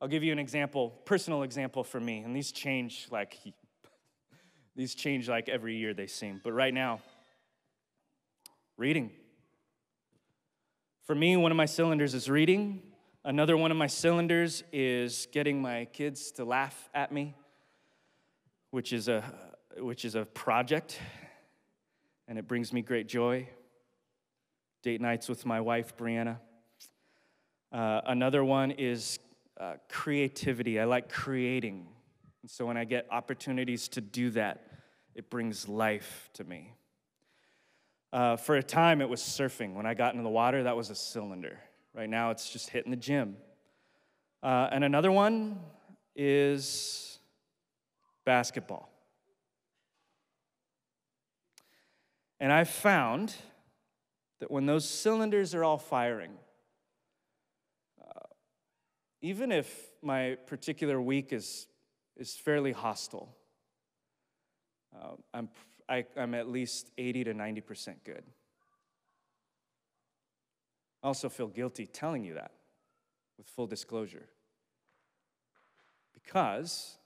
I'll 0.00 0.08
give 0.08 0.22
you 0.22 0.32
an 0.32 0.38
example, 0.38 0.90
personal 1.04 1.42
example 1.42 1.82
for 1.82 1.98
me, 1.98 2.18
and 2.18 2.34
these 2.34 2.52
change 2.52 3.08
like 3.10 3.36
these 4.76 4.94
change 4.94 5.28
like 5.28 5.48
every 5.48 5.76
year 5.76 5.92
they 5.92 6.06
seem. 6.06 6.40
But 6.42 6.52
right 6.52 6.72
now, 6.72 7.00
reading. 8.76 9.10
For 11.04 11.14
me, 11.14 11.36
one 11.36 11.50
of 11.50 11.56
my 11.56 11.66
cylinders 11.66 12.14
is 12.14 12.30
reading. 12.30 12.82
Another 13.24 13.56
one 13.56 13.70
of 13.70 13.76
my 13.76 13.88
cylinders 13.88 14.62
is 14.72 15.26
getting 15.32 15.60
my 15.60 15.86
kids 15.86 16.30
to 16.32 16.44
laugh 16.44 16.88
at 16.94 17.10
me, 17.10 17.34
which 18.70 18.92
is 18.92 19.08
a 19.08 19.24
which 19.78 20.04
is 20.04 20.14
a 20.14 20.24
project 20.24 20.98
and 22.26 22.38
it 22.38 22.46
brings 22.46 22.72
me 22.72 22.82
great 22.82 23.08
joy 23.08 23.48
date 24.82 25.00
nights 25.00 25.28
with 25.28 25.44
my 25.44 25.60
wife, 25.60 25.96
Brianna. 25.96 26.38
Uh, 27.72 28.00
another 28.06 28.44
one 28.44 28.70
is 28.70 29.18
uh, 29.60 29.74
creativity. 29.88 30.80
I 30.80 30.84
like 30.84 31.10
creating. 31.10 31.86
And 32.42 32.50
so 32.50 32.66
when 32.66 32.76
I 32.76 32.84
get 32.84 33.06
opportunities 33.10 33.88
to 33.88 34.00
do 34.00 34.30
that, 34.30 34.64
it 35.14 35.30
brings 35.30 35.68
life 35.68 36.30
to 36.34 36.44
me. 36.44 36.74
Uh, 38.12 38.36
for 38.36 38.56
a 38.56 38.62
time, 38.62 39.00
it 39.02 39.08
was 39.08 39.20
surfing. 39.20 39.74
When 39.74 39.84
I 39.84 39.94
got 39.94 40.14
into 40.14 40.22
the 40.22 40.30
water, 40.30 40.62
that 40.62 40.76
was 40.76 40.90
a 40.90 40.94
cylinder. 40.94 41.58
Right 41.94 42.08
now, 42.08 42.30
it's 42.30 42.48
just 42.48 42.70
hitting 42.70 42.90
the 42.90 42.96
gym. 42.96 43.36
Uh, 44.42 44.68
and 44.70 44.84
another 44.84 45.10
one 45.12 45.58
is 46.14 47.18
basketball. 48.24 48.88
And 52.40 52.52
I 52.52 52.64
found 52.64 53.34
that 54.40 54.50
when 54.50 54.66
those 54.66 54.88
cylinders 54.88 55.54
are 55.54 55.64
all 55.64 55.78
firing, 55.78 56.32
uh, 58.00 58.26
even 59.20 59.50
if 59.50 59.90
my 60.02 60.36
particular 60.46 61.00
week 61.00 61.32
is, 61.32 61.66
is 62.16 62.34
fairly 62.34 62.72
hostile, 62.72 63.36
uh, 64.94 65.14
I'm, 65.34 65.48
I, 65.88 66.04
I'm 66.16 66.34
at 66.34 66.48
least 66.48 66.90
80 66.98 67.24
to 67.24 67.34
90% 67.34 67.94
good. 68.04 68.22
I 71.02 71.06
also 71.06 71.28
feel 71.28 71.48
guilty 71.48 71.86
telling 71.86 72.24
you 72.24 72.34
that 72.34 72.52
with 73.36 73.48
full 73.48 73.66
disclosure. 73.66 74.28
Because 76.14 76.96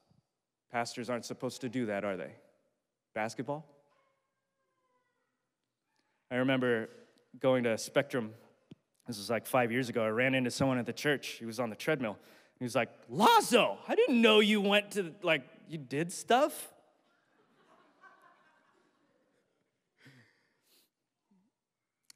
pastors 0.71 1.11
aren't 1.11 1.27
supposed 1.27 1.61
to 1.61 1.69
do 1.69 1.87
that, 1.87 2.05
are 2.05 2.17
they? 2.17 2.33
Basketball? 3.15 3.67
I 6.31 6.37
remember 6.37 6.89
going 7.41 7.65
to 7.65 7.77
Spectrum. 7.79 8.33
This 9.07 9.19
was 9.19 9.31
like 9.31 9.47
five 9.47 9.73
years 9.73 9.89
ago. 9.89 10.05
I 10.05 10.09
ran 10.09 10.35
into 10.35 10.51
someone 10.51 10.79
at 10.79 10.87
the 10.87 10.93
church. 10.93 11.37
He 11.39 11.45
was 11.45 11.59
on 11.59 11.71
the 11.71 11.77
treadmill. 11.77 12.17
He 12.59 12.65
was 12.65 12.75
like, 12.75 12.91
Lazo, 13.09 13.79
I 13.89 13.95
didn't 13.95 14.21
know 14.21 14.41
you 14.41 14.61
went 14.61 14.93
to, 14.93 15.13
like, 15.23 15.43
you 15.69 15.79
did 15.79 16.13
stuff? 16.13 16.73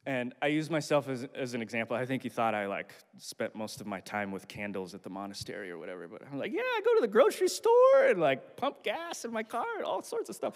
And 0.05 0.33
I 0.41 0.47
use 0.47 0.69
myself 0.69 1.09
as, 1.09 1.27
as 1.35 1.53
an 1.53 1.61
example. 1.61 1.97
I 1.97 2.05
think 2.05 2.23
he 2.23 2.29
thought 2.29 2.55
I 2.55 2.67
like 2.67 2.93
spent 3.17 3.55
most 3.55 3.81
of 3.81 3.87
my 3.87 3.99
time 3.99 4.31
with 4.31 4.47
candles 4.47 4.95
at 4.95 5.03
the 5.03 5.09
monastery 5.09 5.69
or 5.69 5.77
whatever. 5.77 6.07
But 6.07 6.21
I'm 6.31 6.39
like, 6.39 6.53
yeah, 6.53 6.61
I 6.61 6.81
go 6.85 6.95
to 6.95 7.01
the 7.01 7.09
grocery 7.09 7.49
store 7.49 8.05
and 8.07 8.17
like 8.17 8.55
pump 8.55 8.83
gas 8.83 9.25
in 9.25 9.33
my 9.33 9.43
car 9.43 9.65
and 9.75 9.83
all 9.83 10.01
sorts 10.01 10.29
of 10.29 10.35
stuff. 10.37 10.53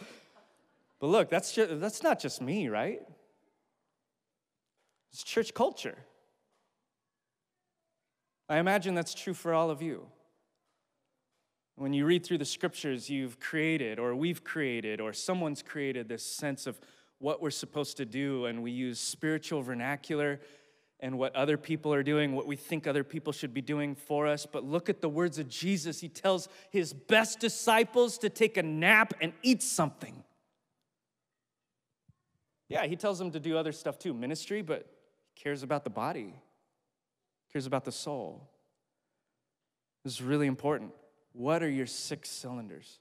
But 1.02 1.08
look, 1.08 1.30
that's 1.30 1.52
just, 1.52 1.82
that's 1.82 2.02
not 2.02 2.18
just 2.18 2.42
me, 2.42 2.70
right? 2.70 3.02
It's 5.12 5.24
church 5.24 5.54
culture. 5.54 5.98
I 8.48 8.58
imagine 8.58 8.96
that's 8.96 9.14
true 9.14 9.34
for 9.34 9.54
all 9.54 9.70
of 9.70 9.82
you. 9.82 10.08
When 11.76 11.94
you 11.94 12.06
read 12.06 12.26
through 12.26 12.38
the 12.38 12.46
scriptures, 12.46 13.10
you've 13.10 13.40
created, 13.40 13.98
or 13.98 14.14
we've 14.14 14.44
created, 14.44 15.02
or 15.02 15.14
someone's 15.14 15.64
created 15.64 16.08
this 16.08 16.24
sense 16.24 16.68
of 16.68 16.80
what 17.20 17.42
we're 17.42 17.50
supposed 17.50 17.98
to 17.98 18.06
do, 18.06 18.46
and 18.46 18.62
we 18.62 18.72
use 18.72 19.00
spiritual 19.00 19.62
vernacular 19.62 20.40
and 21.00 21.18
what 21.18 21.36
other 21.36 21.58
people 21.58 21.94
are 21.94 22.04
doing, 22.04 22.36
what 22.36 22.46
we 22.46 22.56
think 22.56 22.86
other 22.86 23.04
people 23.04 23.34
should 23.34 23.54
be 23.54 23.62
doing 23.62 23.96
for 23.96 24.28
us. 24.28 24.46
But 24.46 24.64
look 24.64 24.90
at 24.90 25.02
the 25.02 25.10
words 25.10 25.40
of 25.40 25.50
Jesus. 25.50 26.00
He 26.00 26.10
tells 26.10 26.48
his 26.70 26.94
best 26.94 27.40
disciples 27.40 28.18
to 28.20 28.30
take 28.30 28.58
a 28.58 28.64
nap 28.64 29.14
and 29.20 29.34
eat 29.42 29.64
something. 29.64 30.24
Yeah, 32.70 32.86
he 32.86 32.96
tells 32.96 33.18
them 33.18 33.32
to 33.32 33.40
do 33.40 33.58
other 33.58 33.72
stuff 33.72 33.98
too, 33.98 34.14
ministry, 34.14 34.62
but 34.62 34.88
cares 35.36 35.64
about 35.64 35.84
the 35.84 35.90
body, 35.90 36.34
cares 37.52 37.66
about 37.66 37.86
the 37.86 37.92
soul. 37.92 38.50
This 40.04 40.14
is 40.14 40.22
really 40.22 40.48
important. 40.48 40.92
What 41.34 41.64
are 41.64 41.70
your 41.70 41.88
six 41.88 42.30
cylinders? 42.30 43.00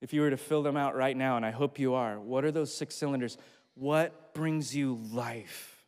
If 0.00 0.12
you 0.12 0.20
were 0.20 0.30
to 0.30 0.36
fill 0.36 0.62
them 0.62 0.76
out 0.76 0.96
right 0.96 1.16
now, 1.16 1.36
and 1.36 1.46
I 1.46 1.52
hope 1.52 1.78
you 1.78 1.94
are, 1.94 2.18
what 2.18 2.44
are 2.44 2.50
those 2.50 2.74
six 2.74 2.96
cylinders? 2.96 3.38
What 3.74 4.34
brings 4.34 4.74
you 4.74 5.00
life? 5.12 5.86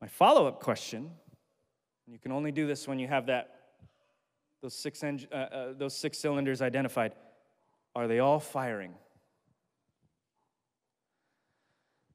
My 0.00 0.08
follow 0.08 0.46
up 0.46 0.60
question, 0.60 1.10
and 2.06 2.12
you 2.12 2.18
can 2.18 2.32
only 2.32 2.52
do 2.52 2.66
this 2.66 2.86
when 2.86 2.98
you 2.98 3.08
have 3.08 3.26
that, 3.26 3.56
those, 4.62 4.74
six 4.74 5.02
uh, 5.02 5.34
uh, 5.34 5.72
those 5.76 5.96
six 5.96 6.18
cylinders 6.18 6.60
identified, 6.60 7.14
are 7.94 8.06
they 8.06 8.18
all 8.18 8.40
firing? 8.40 8.94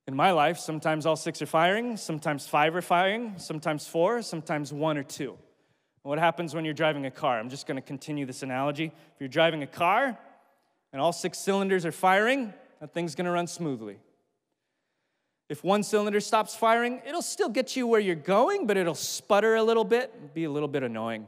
In 0.07 0.15
my 0.15 0.31
life, 0.31 0.59
sometimes 0.59 1.05
all 1.05 1.15
six 1.15 1.41
are 1.41 1.47
firing, 1.47 1.97
sometimes 1.97 2.47
five 2.47 2.75
are 2.75 2.81
firing, 2.81 3.33
sometimes 3.37 3.87
four, 3.87 4.21
sometimes 4.21 4.71
one 4.71 4.97
or 4.97 5.03
two. 5.03 5.37
What 6.03 6.19
happens 6.19 6.53
when 6.53 6.65
you're 6.65 6.75
driving 6.75 7.07
a 7.07 7.11
car? 7.11 7.39
I'm 7.39 7.49
just 7.49 7.65
going 7.65 7.77
to 7.77 7.81
continue 7.81 8.27
this 8.27 8.43
analogy. 8.43 8.85
If 8.85 9.19
you're 9.19 9.27
driving 9.27 9.63
a 9.63 9.67
car 9.67 10.15
and 10.93 11.01
all 11.01 11.11
six 11.11 11.39
cylinders 11.39 11.83
are 11.83 11.91
firing, 11.91 12.53
that 12.79 12.93
thing's 12.93 13.15
going 13.15 13.25
to 13.25 13.31
run 13.31 13.47
smoothly. 13.47 13.97
If 15.49 15.63
one 15.63 15.81
cylinder 15.81 16.19
stops 16.19 16.55
firing, 16.55 17.01
it'll 17.07 17.23
still 17.23 17.49
get 17.49 17.75
you 17.75 17.87
where 17.87 17.99
you're 17.99 18.15
going, 18.15 18.67
but 18.67 18.77
it'll 18.77 18.93
sputter 18.93 19.55
a 19.55 19.63
little 19.63 19.83
bit, 19.83 20.33
be 20.35 20.43
a 20.43 20.51
little 20.51 20.67
bit 20.67 20.83
annoying. 20.83 21.25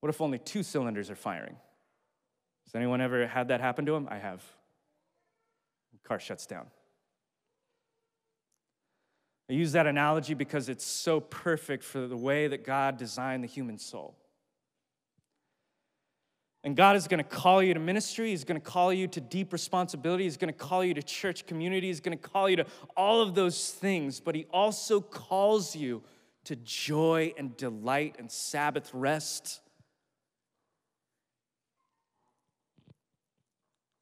What 0.00 0.10
if 0.10 0.20
only 0.20 0.38
two 0.38 0.64
cylinders 0.64 1.08
are 1.08 1.16
firing? 1.16 1.56
Has 2.72 2.78
anyone 2.78 3.00
ever 3.02 3.26
had 3.26 3.48
that 3.48 3.60
happen 3.60 3.84
to 3.86 3.92
them? 3.92 4.08
I 4.10 4.16
have. 4.16 4.42
Car 6.04 6.18
shuts 6.18 6.46
down. 6.46 6.66
I 9.50 9.52
use 9.52 9.72
that 9.72 9.86
analogy 9.86 10.34
because 10.34 10.68
it's 10.68 10.84
so 10.84 11.20
perfect 11.20 11.84
for 11.84 12.06
the 12.06 12.16
way 12.16 12.48
that 12.48 12.64
God 12.64 12.96
designed 12.96 13.44
the 13.44 13.48
human 13.48 13.78
soul. 13.78 14.16
And 16.64 16.76
God 16.76 16.96
is 16.96 17.08
going 17.08 17.18
to 17.18 17.24
call 17.24 17.62
you 17.62 17.74
to 17.74 17.80
ministry. 17.80 18.30
He's 18.30 18.44
going 18.44 18.60
to 18.60 18.64
call 18.64 18.92
you 18.92 19.08
to 19.08 19.20
deep 19.20 19.52
responsibility. 19.52 20.24
He's 20.24 20.36
going 20.36 20.52
to 20.52 20.58
call 20.58 20.84
you 20.84 20.94
to 20.94 21.02
church 21.02 21.44
community. 21.46 21.88
He's 21.88 22.00
going 22.00 22.16
to 22.16 22.28
call 22.28 22.48
you 22.48 22.56
to 22.56 22.66
all 22.96 23.20
of 23.20 23.34
those 23.34 23.70
things. 23.72 24.20
But 24.20 24.34
He 24.34 24.46
also 24.52 25.00
calls 25.00 25.74
you 25.74 26.02
to 26.44 26.56
joy 26.56 27.34
and 27.36 27.56
delight 27.56 28.16
and 28.18 28.30
Sabbath 28.30 28.90
rest. 28.94 29.60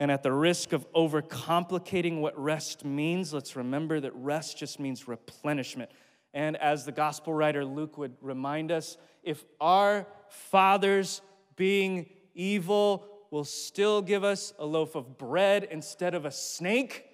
And 0.00 0.10
at 0.10 0.22
the 0.22 0.32
risk 0.32 0.72
of 0.72 0.90
overcomplicating 0.92 2.20
what 2.20 2.36
rest 2.38 2.86
means, 2.86 3.34
let's 3.34 3.54
remember 3.54 4.00
that 4.00 4.14
rest 4.14 4.56
just 4.56 4.80
means 4.80 5.06
replenishment. 5.06 5.90
And 6.32 6.56
as 6.56 6.86
the 6.86 6.92
gospel 6.92 7.34
writer 7.34 7.66
Luke 7.66 7.98
would 7.98 8.16
remind 8.22 8.72
us, 8.72 8.96
if 9.22 9.44
our 9.60 10.06
fathers, 10.30 11.20
being 11.54 12.08
evil, 12.34 13.06
will 13.30 13.44
still 13.44 14.00
give 14.00 14.24
us 14.24 14.54
a 14.58 14.64
loaf 14.64 14.94
of 14.94 15.18
bread 15.18 15.68
instead 15.70 16.14
of 16.14 16.24
a 16.24 16.30
snake, 16.30 17.04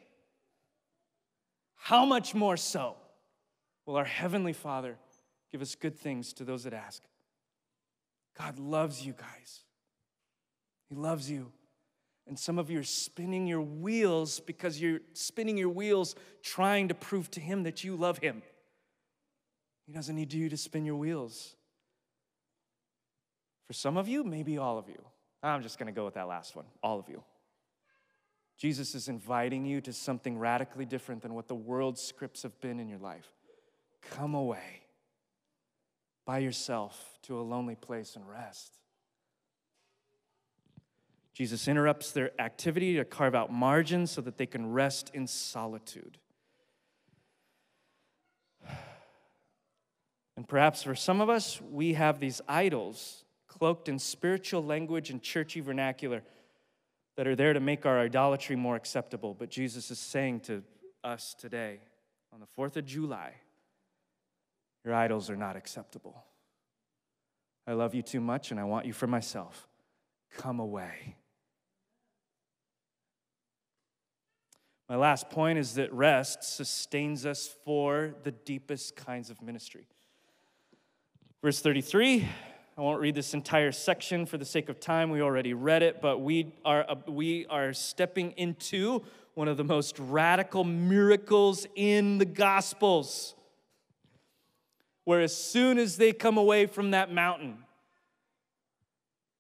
how 1.75 2.05
much 2.05 2.35
more 2.35 2.57
so 2.57 2.97
will 3.85 3.97
our 3.97 4.05
Heavenly 4.05 4.53
Father 4.53 4.97
give 5.51 5.61
us 5.61 5.75
good 5.75 5.99
things 5.99 6.33
to 6.35 6.45
those 6.45 6.65
that 6.65 6.73
ask? 6.73 7.03
God 8.39 8.59
loves 8.59 9.05
you 9.05 9.13
guys. 9.13 9.65
He 10.89 10.95
loves 10.95 11.29
you. 11.29 11.53
And 12.27 12.39
some 12.39 12.59
of 12.59 12.71
you 12.71 12.81
are 12.81 12.85
spinning 12.85 13.47
your 13.47 13.61
wheels 13.61 14.41
because 14.41 14.81
you're 14.81 15.01
spinning 15.13 15.57
your 15.57 15.69
wheels 15.69 16.17
trying 16.43 16.89
to 16.89 16.95
prove 16.95 17.31
to 17.33 17.41
Him 17.41 17.63
that 17.63 17.85
you 17.85 17.95
love 17.95 18.19
Him. 18.19 18.43
He 19.87 19.93
doesn't 19.93 20.17
need 20.17 20.33
you 20.33 20.49
to 20.49 20.57
spin 20.57 20.85
your 20.85 20.97
wheels. 20.97 21.55
For 23.67 23.73
some 23.73 23.97
of 23.97 24.09
you, 24.09 24.25
maybe 24.25 24.59
all 24.59 24.79
of 24.79 24.89
you. 24.89 25.01
I'm 25.43 25.63
just 25.63 25.79
going 25.79 25.87
to 25.87 25.93
go 25.93 26.05
with 26.05 26.15
that 26.15 26.27
last 26.27 26.57
one. 26.57 26.65
All 26.83 26.99
of 26.99 27.09
you. 27.09 27.23
Jesus 28.59 28.95
is 28.95 29.09
inviting 29.09 29.65
you 29.65 29.81
to 29.83 29.93
something 29.93 30.39
radically 30.39 30.87
different 30.87 31.23
than 31.23 31.35
what 31.35 31.47
the 31.47 31.55
world's 31.55 32.01
scripts 32.01 32.43
have 32.43 32.59
been 32.61 32.81
in 32.81 32.89
your 32.89 32.99
life. 32.99 33.29
Come 34.11 34.35
away 34.35 34.83
by 36.25 36.39
yourself 36.39 37.19
to 37.23 37.39
a 37.39 37.43
lonely 37.43 37.77
place 37.77 38.17
and 38.17 38.29
rest. 38.29 38.73
Jesus 41.37 41.69
interrupts 41.69 42.13
their 42.13 42.31
activity 42.41 42.97
to 42.97 43.05
carve 43.05 43.35
out 43.35 43.53
margins 43.53 44.11
so 44.11 44.23
that 44.23 44.39
they 44.39 44.47
can 44.47 44.73
rest 44.73 45.11
in 45.13 45.27
solitude. 45.27 46.17
And 50.39 50.47
perhaps 50.47 50.83
for 50.83 50.95
some 50.95 51.23
of 51.23 51.31
us, 51.31 51.63
we 51.63 51.95
have 51.95 52.21
these 52.21 52.43
idols 52.47 53.25
cloaked 53.49 53.89
in 53.89 53.99
spiritual 53.99 54.63
language 54.63 55.09
and 55.09 55.23
churchy 55.23 55.61
vernacular 55.61 56.23
that 57.17 57.27
are 57.27 57.35
there 57.35 57.55
to 57.55 57.61
make 57.61 57.87
our 57.87 57.99
idolatry 58.01 58.55
more 58.55 58.77
acceptable. 58.77 59.33
But 59.33 59.49
Jesus 59.49 59.91
is 59.91 59.99
saying 59.99 60.41
to 60.41 60.63
us 61.03 61.35
today, 61.39 61.81
on 62.35 62.41
the 62.41 62.47
4th 62.47 62.77
of 62.77 62.85
July, 62.85 63.33
your 64.85 64.93
idols 64.93 65.31
are 65.31 65.37
not 65.37 65.57
acceptable. 65.57 66.23
I 67.67 67.73
love 67.73 67.95
you 67.95 68.03
too 68.03 68.21
much 68.21 68.51
and 68.51 68.61
I 68.61 68.65
want 68.65 68.85
you 68.85 68.93
for 68.93 69.07
myself. 69.07 69.67
Come 70.37 70.61
away. 70.61 71.17
My 74.89 74.97
last 74.97 75.31
point 75.31 75.59
is 75.59 75.75
that 75.75 75.93
rest 75.93 76.45
sustains 76.45 77.27
us 77.27 77.51
for 77.65 78.15
the 78.23 78.31
deepest 78.31 78.95
kinds 78.95 79.31
of 79.31 79.43
ministry. 79.43 79.89
Verse 81.43 81.61
33, 81.61 82.29
I 82.79 82.81
won't 82.81 83.01
read 83.01 83.17
this 83.17 83.35
entire 83.35 83.73
section 83.73 84.27
for 84.27 84.39
the 84.39 84.45
sake 84.45 84.69
of 84.69 84.79
time. 84.79 85.11
We 85.11 85.23
already 85.23 85.55
read 85.55 85.83
it, 85.83 86.01
but 86.01 86.19
we 86.19 86.55
are, 86.65 86.87
we 87.09 87.47
are 87.47 87.73
stepping 87.73 88.33
into 88.33 89.03
one 89.35 89.49
of 89.49 89.57
the 89.57 89.65
most 89.65 89.99
radical 89.99 90.63
miracles 90.63 91.67
in 91.75 92.19
the 92.19 92.25
Gospels. 92.25 93.35
Where 95.05 95.21
as 95.21 95.37
soon 95.37 95.79
as 95.79 95.97
they 95.97 96.13
come 96.13 96.39
away 96.39 96.67
from 96.67 96.93
that 96.93 97.13
mountain, 97.13 97.59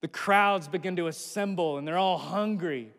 the 0.00 0.08
crowds 0.08 0.66
begin 0.66 0.96
to 0.96 1.06
assemble 1.06 1.78
and 1.78 1.86
they're 1.86 1.98
all 1.98 2.18
hungry. 2.18 2.92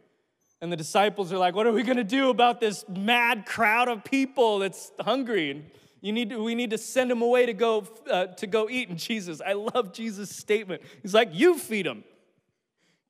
And 0.61 0.71
the 0.71 0.77
disciples 0.77 1.31
are 1.31 1.37
like, 1.37 1.55
What 1.55 1.67
are 1.67 1.71
we 1.71 1.83
going 1.83 1.97
to 1.97 2.03
do 2.03 2.29
about 2.29 2.59
this 2.59 2.85
mad 2.87 3.45
crowd 3.45 3.87
of 3.87 4.03
people 4.03 4.59
that's 4.59 4.91
hungry? 4.99 5.51
And 5.51 5.65
you 6.01 6.11
need 6.11 6.29
to, 6.29 6.43
we 6.43 6.55
need 6.55 6.71
to 6.71 6.77
send 6.77 7.11
them 7.11 7.21
away 7.21 7.45
to 7.45 7.53
go, 7.53 7.87
uh, 8.09 8.27
to 8.27 8.47
go 8.47 8.69
eat. 8.69 8.89
And 8.89 8.97
Jesus, 8.97 9.41
I 9.45 9.53
love 9.53 9.93
Jesus' 9.93 10.35
statement. 10.35 10.81
He's 11.01 11.13
like, 11.13 11.29
You 11.31 11.57
feed 11.57 11.85
them. 11.85 12.03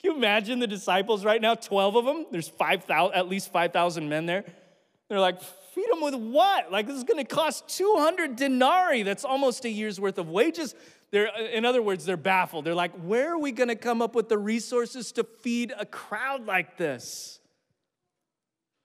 Can 0.01 0.11
you 0.11 0.17
imagine 0.17 0.59
the 0.59 0.67
disciples 0.67 1.25
right 1.25 1.41
now? 1.41 1.55
12 1.55 1.95
of 1.95 2.05
them. 2.05 2.25
There's 2.31 2.47
5,000, 2.47 3.15
at 3.15 3.27
least 3.27 3.51
5,000 3.51 4.07
men 4.07 4.25
there. 4.25 4.43
They're 5.09 5.19
like, 5.19 5.41
Feed 5.41 5.85
them 5.91 6.01
with 6.01 6.15
what? 6.15 6.71
Like, 6.71 6.87
this 6.87 6.97
is 6.97 7.03
going 7.03 7.23
to 7.23 7.35
cost 7.35 7.69
200 7.77 8.35
denarii. 8.35 9.03
That's 9.03 9.23
almost 9.23 9.63
a 9.63 9.69
year's 9.69 9.99
worth 9.99 10.17
of 10.17 10.27
wages. 10.27 10.75
They're, 11.11 11.29
uh, 11.29 11.41
in 11.53 11.65
other 11.65 11.81
words, 11.81 12.05
they're 12.05 12.17
baffled. 12.17 12.65
They're 12.65 12.75
like, 12.75 12.93
where 12.93 13.33
are 13.33 13.37
we 13.37 13.51
going 13.51 13.69
to 13.69 13.75
come 13.75 14.01
up 14.01 14.15
with 14.15 14.29
the 14.29 14.37
resources 14.37 15.11
to 15.13 15.23
feed 15.23 15.73
a 15.77 15.85
crowd 15.85 16.45
like 16.45 16.77
this? 16.77 17.39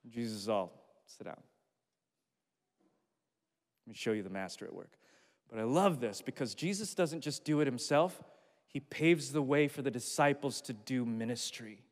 Jesus 0.08 0.42
is 0.42 0.48
all, 0.48 0.72
sit 1.06 1.24
down. 1.24 1.36
Let 3.86 3.90
me 3.90 3.94
show 3.94 4.12
you 4.12 4.22
the 4.22 4.30
master 4.30 4.64
at 4.64 4.74
work. 4.74 4.92
But 5.50 5.58
I 5.58 5.64
love 5.64 6.00
this 6.00 6.22
because 6.22 6.54
Jesus 6.54 6.94
doesn't 6.94 7.20
just 7.20 7.44
do 7.44 7.60
it 7.60 7.66
himself, 7.66 8.22
he 8.68 8.80
paves 8.80 9.32
the 9.32 9.42
way 9.42 9.68
for 9.68 9.82
the 9.82 9.90
disciples 9.90 10.62
to 10.62 10.72
do 10.72 11.04
ministry. 11.04 11.82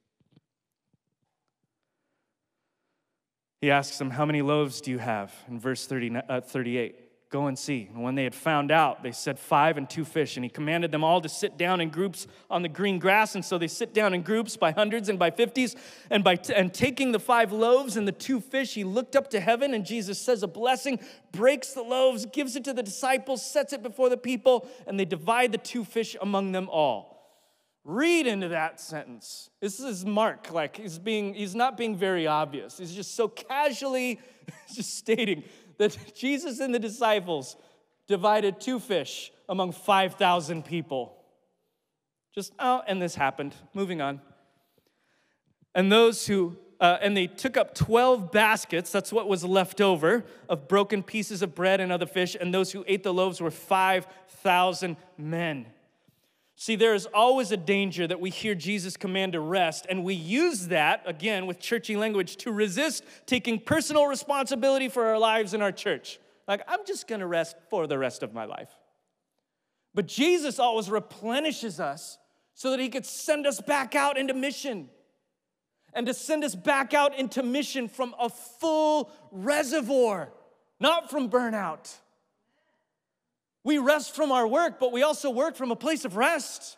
He 3.61 3.71
asks 3.71 3.99
them, 3.99 4.11
How 4.11 4.25
many 4.25 4.40
loaves 4.40 4.81
do 4.81 4.90
you 4.90 4.99
have? 4.99 5.35
in 5.49 5.61
verse 5.61 5.87
30, 5.87 6.16
uh, 6.29 6.40
38. 6.40 7.10
Go 7.31 7.47
and 7.47 7.57
see. 7.57 7.88
And 7.95 8.03
when 8.03 8.16
they 8.16 8.25
had 8.25 8.35
found 8.35 8.73
out, 8.73 9.05
they 9.05 9.12
said, 9.12 9.38
Five 9.38 9.79
and 9.79 9.88
two 9.88 10.05
fish. 10.05 10.37
And 10.37 10.43
he 10.43 10.51
commanded 10.51 10.90
them 10.90 11.05
all 11.05 11.21
to 11.21 11.29
sit 11.29 11.57
down 11.57 11.81
in 11.81 11.88
groups 11.88 12.27
on 12.51 12.62
the 12.62 12.69
green 12.69 12.99
grass. 12.99 13.37
And 13.37 13.45
so 13.45 13.57
they 13.57 13.69
sit 13.69 13.95
down 13.95 14.14
in 14.14 14.23
groups 14.23 14.57
by 14.57 14.73
hundreds 14.73 15.09
and 15.09 15.16
by 15.16 15.31
fifties. 15.31 15.77
And, 16.11 16.25
by 16.25 16.35
t- 16.35 16.53
and 16.53 16.75
taking 16.75 17.12
the 17.12 17.21
five 17.21 17.53
loaves 17.53 17.97
and 17.97 18.07
the 18.07 18.12
two 18.12 18.40
fish, 18.40 18.75
he 18.75 18.83
looked 18.83 19.14
up 19.14 19.31
to 19.31 19.38
heaven. 19.38 19.75
And 19.75 19.87
Jesus 19.87 20.19
says 20.19 20.43
a 20.43 20.49
blessing, 20.49 20.99
breaks 21.31 21.73
the 21.73 21.83
loaves, 21.83 22.27
gives 22.27 22.57
it 22.57 22.64
to 22.64 22.73
the 22.73 22.83
disciples, 22.83 23.49
sets 23.49 23.73
it 23.73 23.85
before 23.85 24.09
the 24.09 24.16
people, 24.16 24.69
and 24.88 24.99
they 24.99 25.05
divide 25.05 25.53
the 25.53 25.59
two 25.59 25.85
fish 25.85 26.16
among 26.21 26.51
them 26.51 26.69
all. 26.69 27.11
Read 27.85 28.27
into 28.27 28.49
that 28.49 28.81
sentence. 28.81 29.51
This 29.61 29.79
is 29.79 30.05
Mark, 30.05 30.53
like 30.53 30.77
he's 30.77 30.99
being, 30.99 31.33
he's 31.35 31.55
not 31.55 31.77
being 31.77 31.97
very 31.97 32.27
obvious. 32.27 32.77
He's 32.77 32.93
just 32.93 33.14
so 33.14 33.29
casually 33.29 34.21
just 34.75 34.97
stating 34.97 35.45
that 35.81 35.97
Jesus 36.14 36.61
and 36.61 36.75
the 36.75 36.79
disciples 36.79 37.57
divided 38.07 38.61
two 38.61 38.79
fish 38.79 39.33
among 39.49 39.73
5,000 39.73 40.64
people. 40.64 41.16
Just, 42.35 42.53
oh, 42.59 42.83
and 42.87 43.01
this 43.03 43.14
happened. 43.14 43.55
Moving 43.75 44.01
on. 44.01 44.21
And 45.75 45.90
those 45.90 46.27
who, 46.27 46.57
uh, 46.81 46.99
and 47.01 47.16
they 47.16 47.27
took 47.27 47.57
up 47.57 47.75
12 47.75 48.31
baskets, 48.31 48.93
that's 48.93 49.12
what 49.12 49.27
was 49.27 49.43
left 49.43 49.81
over, 49.81 50.25
of 50.49 50.69
broken 50.69 51.03
pieces 51.03 51.40
of 51.40 51.55
bread 51.55 51.81
and 51.81 51.90
other 51.90 52.07
fish, 52.07 52.37
and 52.38 52.53
those 52.53 52.73
who 52.73 52.85
ate 52.87 53.03
the 53.03 53.14
loaves 53.14 53.40
were 53.40 53.51
5,000 53.51 54.97
men. 55.16 55.66
See, 56.61 56.77
there 56.77 56.92
is 56.94 57.07
always 57.14 57.53
a 57.53 57.57
danger 57.57 58.07
that 58.07 58.20
we 58.20 58.29
hear 58.29 58.55
Jesus 58.55 58.99
command 58.99 59.33
to 59.33 59.40
rest, 59.40 59.87
and 59.88 60.05
we 60.05 60.12
use 60.12 60.68
that, 60.68 61.03
again, 61.07 61.46
with 61.46 61.59
churchy 61.59 61.96
language, 61.96 62.37
to 62.37 62.53
resist 62.53 63.03
taking 63.25 63.59
personal 63.59 64.05
responsibility 64.05 64.90
for 64.90 65.07
our 65.07 65.18
lives 65.18 65.55
in 65.55 65.62
our 65.62 65.73
church. 65.73 66.20
Like, 66.46 66.61
I'm 66.68 66.81
just 66.87 67.09
gonna 67.09 67.27
rest 67.27 67.57
for 67.70 67.87
the 67.87 67.96
rest 67.96 68.23
of 68.23 68.35
my 68.35 68.44
life. 68.44 68.68
But 69.94 70.07
Jesus 70.07 70.59
always 70.59 70.90
replenishes 70.90 71.81
us 71.81 72.18
so 72.53 72.73
that 72.73 72.79
he 72.79 72.90
could 72.90 73.07
send 73.07 73.46
us 73.46 73.62
back 73.62 73.94
out 73.94 74.18
into 74.18 74.35
mission 74.35 74.90
and 75.94 76.07
to 76.07 76.12
send 76.12 76.44
us 76.44 76.55
back 76.55 76.92
out 76.92 77.18
into 77.18 77.42
mission 77.42 77.88
from 77.88 78.14
a 78.20 78.29
full 78.29 79.11
reservoir, 79.33 80.31
not 80.79 81.11
from 81.11 81.31
burnout. 81.31 81.90
We 83.64 83.79
rest 83.79 84.14
from 84.14 84.33
our 84.33 84.46
work, 84.46 84.81
but 84.81 84.92
we 84.92 85.03
also 85.03 85.31
work 85.31 85.57
from 85.57 85.70
a 85.70 85.77
place 85.77 86.05
of 86.05 86.16
rest. 86.16 86.77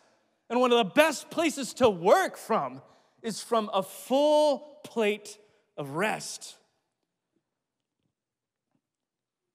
And 0.49 0.59
one 0.59 0.71
of 0.71 0.77
the 0.77 0.93
best 0.93 1.29
places 1.29 1.73
to 1.75 1.89
work 1.89 2.37
from 2.37 2.81
is 3.21 3.41
from 3.41 3.69
a 3.73 3.81
full 3.81 4.59
plate 4.83 5.37
of 5.77 5.91
rest. 5.91 6.57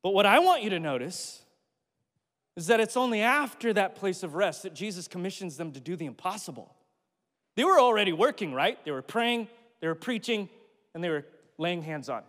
But 0.03 0.15
what 0.15 0.27
I 0.27 0.39
want 0.39 0.63
you 0.63 0.71
to 0.71 0.81
notice 0.81 1.43
is 2.57 2.69
that 2.69 2.81
it's 2.81 2.97
only 2.97 3.21
after 3.21 3.73
that 3.73 3.95
place 3.95 4.23
of 4.23 4.35
rest 4.35 4.63
that 4.63 4.75
Jesus 4.75 5.07
commissions 5.07 5.57
them 5.57 5.73
to 5.73 5.81
do 5.81 5.97
the 5.97 6.07
impossible. 6.07 6.75
They 7.57 7.65
were 7.65 7.79
already 7.79 8.13
working, 8.13 8.53
right? 8.53 8.83
They 8.85 8.91
were 8.91 9.03
praying, 9.03 9.49
they 9.81 9.87
were 9.87 9.95
preaching, 9.95 10.49
and 10.95 11.05
they 11.05 11.09
were 11.09 11.27
laying 11.59 11.83
hands 11.83 12.09
on. 12.09 12.23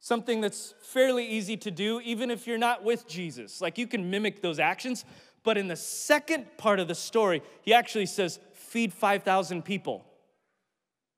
Something 0.00 0.40
that's 0.40 0.74
fairly 0.80 1.26
easy 1.26 1.56
to 1.58 1.70
do, 1.70 2.00
even 2.00 2.30
if 2.30 2.46
you're 2.46 2.58
not 2.58 2.84
with 2.84 3.08
Jesus. 3.08 3.60
Like 3.60 3.78
you 3.78 3.86
can 3.86 4.10
mimic 4.10 4.42
those 4.42 4.58
actions. 4.58 5.04
But 5.42 5.58
in 5.58 5.68
the 5.68 5.76
second 5.76 6.46
part 6.56 6.80
of 6.80 6.88
the 6.88 6.94
story, 6.94 7.42
he 7.62 7.72
actually 7.72 8.06
says, 8.06 8.38
feed 8.52 8.92
5,000 8.92 9.64
people. 9.64 10.04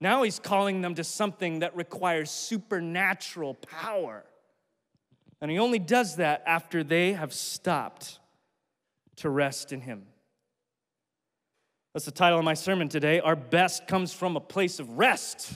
Now 0.01 0.23
he's 0.23 0.39
calling 0.39 0.81
them 0.81 0.95
to 0.95 1.05
something 1.05 1.59
that 1.59 1.77
requires 1.77 2.31
supernatural 2.31 3.55
power. 3.55 4.25
And 5.41 5.51
he 5.51 5.59
only 5.59 5.79
does 5.79 6.17
that 6.17 6.43
after 6.47 6.83
they 6.83 7.13
have 7.13 7.33
stopped 7.33 8.19
to 9.17 9.29
rest 9.29 9.73
in 9.73 9.83
him. 9.83 10.07
That's 11.93 12.05
the 12.05 12.13
title 12.13 12.39
of 12.39 12.45
my 12.45 12.55
sermon 12.55 12.89
today. 12.89 13.21
Our 13.21 13.37
best 13.37 13.89
comes 13.89 14.13
from 14.13 14.37
a 14.37 14.41
place 14.41 14.79
of 14.79 14.97
rest. 14.97 15.53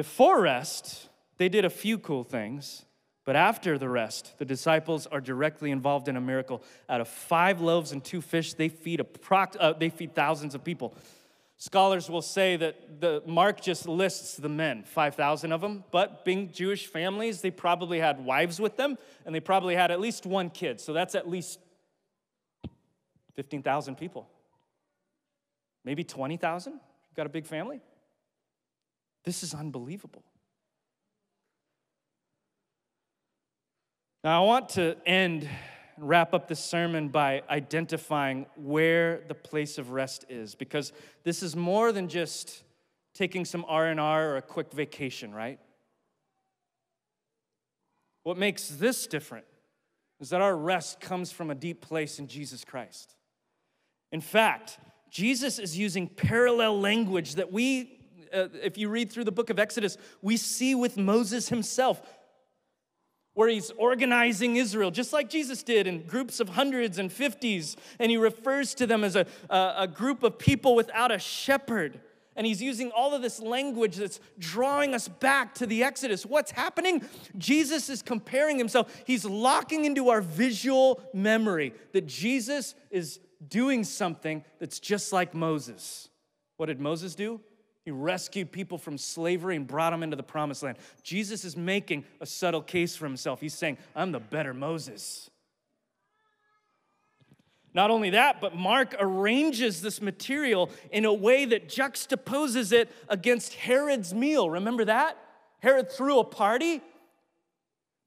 Before 0.00 0.40
rest, 0.40 1.10
they 1.36 1.50
did 1.50 1.66
a 1.66 1.68
few 1.68 1.98
cool 1.98 2.24
things, 2.24 2.86
but 3.26 3.36
after 3.36 3.76
the 3.76 3.90
rest, 3.90 4.38
the 4.38 4.46
disciples 4.46 5.06
are 5.06 5.20
directly 5.20 5.70
involved 5.70 6.08
in 6.08 6.16
a 6.16 6.22
miracle. 6.22 6.62
Out 6.88 7.02
of 7.02 7.06
five 7.06 7.60
loaves 7.60 7.92
and 7.92 8.02
two 8.02 8.22
fish, 8.22 8.54
they 8.54 8.70
feed, 8.70 9.02
proc- 9.20 9.58
uh, 9.60 9.74
they 9.74 9.90
feed 9.90 10.14
thousands 10.14 10.54
of 10.54 10.64
people. 10.64 10.94
Scholars 11.58 12.08
will 12.08 12.22
say 12.22 12.56
that 12.56 13.02
the 13.02 13.22
Mark 13.26 13.60
just 13.60 13.86
lists 13.86 14.38
the 14.38 14.48
men, 14.48 14.84
5,000 14.84 15.52
of 15.52 15.60
them, 15.60 15.84
but 15.90 16.24
being 16.24 16.50
Jewish 16.50 16.86
families, 16.86 17.42
they 17.42 17.50
probably 17.50 17.98
had 18.00 18.24
wives 18.24 18.58
with 18.58 18.78
them, 18.78 18.96
and 19.26 19.34
they 19.34 19.40
probably 19.40 19.74
had 19.74 19.90
at 19.90 20.00
least 20.00 20.24
one 20.24 20.48
kid. 20.48 20.80
So 20.80 20.94
that's 20.94 21.14
at 21.14 21.28
least 21.28 21.58
15,000 23.36 23.96
people. 23.96 24.30
Maybe 25.84 26.04
20,000? 26.04 26.80
Got 27.14 27.26
a 27.26 27.28
big 27.28 27.44
family? 27.44 27.82
This 29.24 29.42
is 29.42 29.54
unbelievable. 29.54 30.24
Now, 34.22 34.42
I 34.42 34.46
want 34.46 34.70
to 34.70 34.96
end 35.06 35.48
and 36.00 36.08
wrap 36.08 36.32
up 36.34 36.48
this 36.48 36.62
sermon 36.64 37.08
by 37.08 37.42
identifying 37.50 38.46
where 38.56 39.22
the 39.28 39.34
place 39.34 39.76
of 39.76 39.90
rest 39.90 40.24
is 40.28 40.54
because 40.54 40.92
this 41.24 41.42
is 41.42 41.54
more 41.54 41.92
than 41.92 42.08
just 42.08 42.62
taking 43.14 43.44
some 43.44 43.64
R&R 43.68 44.30
or 44.30 44.36
a 44.36 44.42
quick 44.42 44.72
vacation, 44.72 45.34
right? 45.34 45.58
What 48.22 48.38
makes 48.38 48.68
this 48.68 49.06
different 49.06 49.44
is 50.20 50.30
that 50.30 50.40
our 50.40 50.56
rest 50.56 51.00
comes 51.00 51.32
from 51.32 51.50
a 51.50 51.54
deep 51.54 51.80
place 51.80 52.18
in 52.18 52.28
Jesus 52.28 52.64
Christ. 52.64 53.14
In 54.12 54.20
fact, 54.20 54.78
Jesus 55.10 55.58
is 55.58 55.78
using 55.78 56.06
parallel 56.06 56.80
language 56.80 57.34
that 57.34 57.52
we 57.52 57.99
uh, 58.32 58.48
if 58.62 58.78
you 58.78 58.88
read 58.88 59.10
through 59.10 59.24
the 59.24 59.32
book 59.32 59.50
of 59.50 59.58
Exodus, 59.58 59.96
we 60.22 60.36
see 60.36 60.74
with 60.74 60.96
Moses 60.96 61.48
himself 61.48 62.00
where 63.34 63.48
he's 63.48 63.70
organizing 63.72 64.56
Israel, 64.56 64.90
just 64.90 65.12
like 65.12 65.30
Jesus 65.30 65.62
did 65.62 65.86
in 65.86 66.02
groups 66.02 66.40
of 66.40 66.50
hundreds 66.50 66.98
and 66.98 67.12
fifties, 67.12 67.76
and 67.98 68.10
he 68.10 68.16
refers 68.16 68.74
to 68.74 68.86
them 68.86 69.04
as 69.04 69.16
a, 69.16 69.24
a, 69.48 69.74
a 69.78 69.88
group 69.88 70.22
of 70.22 70.38
people 70.38 70.74
without 70.74 71.12
a 71.12 71.18
shepherd. 71.18 72.00
And 72.36 72.46
he's 72.46 72.62
using 72.62 72.90
all 72.90 73.14
of 73.14 73.22
this 73.22 73.40
language 73.40 73.96
that's 73.96 74.20
drawing 74.38 74.94
us 74.94 75.08
back 75.08 75.54
to 75.56 75.66
the 75.66 75.82
Exodus. 75.82 76.24
What's 76.24 76.52
happening? 76.52 77.04
Jesus 77.36 77.88
is 77.88 78.02
comparing 78.02 78.56
himself. 78.56 79.02
He's 79.06 79.24
locking 79.24 79.84
into 79.84 80.08
our 80.08 80.20
visual 80.20 81.02
memory 81.12 81.74
that 81.92 82.06
Jesus 82.06 82.74
is 82.90 83.20
doing 83.46 83.84
something 83.84 84.44
that's 84.58 84.80
just 84.80 85.12
like 85.12 85.34
Moses. 85.34 86.08
What 86.56 86.66
did 86.66 86.80
Moses 86.80 87.14
do? 87.14 87.40
He 87.90 87.92
rescued 87.92 88.52
people 88.52 88.78
from 88.78 88.96
slavery 88.96 89.56
and 89.56 89.66
brought 89.66 89.90
them 89.90 90.04
into 90.04 90.14
the 90.14 90.22
promised 90.22 90.62
land. 90.62 90.78
Jesus 91.02 91.44
is 91.44 91.56
making 91.56 92.04
a 92.20 92.26
subtle 92.26 92.62
case 92.62 92.94
for 92.94 93.04
himself. 93.04 93.40
He's 93.40 93.52
saying, 93.52 93.78
I'm 93.96 94.12
the 94.12 94.20
better 94.20 94.54
Moses. 94.54 95.28
Not 97.74 97.90
only 97.90 98.10
that, 98.10 98.40
but 98.40 98.54
Mark 98.54 98.94
arranges 99.00 99.82
this 99.82 100.00
material 100.00 100.70
in 100.92 101.04
a 101.04 101.12
way 101.12 101.44
that 101.46 101.68
juxtaposes 101.68 102.72
it 102.72 102.92
against 103.08 103.54
Herod's 103.54 104.14
meal. 104.14 104.48
Remember 104.48 104.84
that? 104.84 105.18
Herod 105.58 105.90
threw 105.90 106.20
a 106.20 106.24
party, 106.24 106.82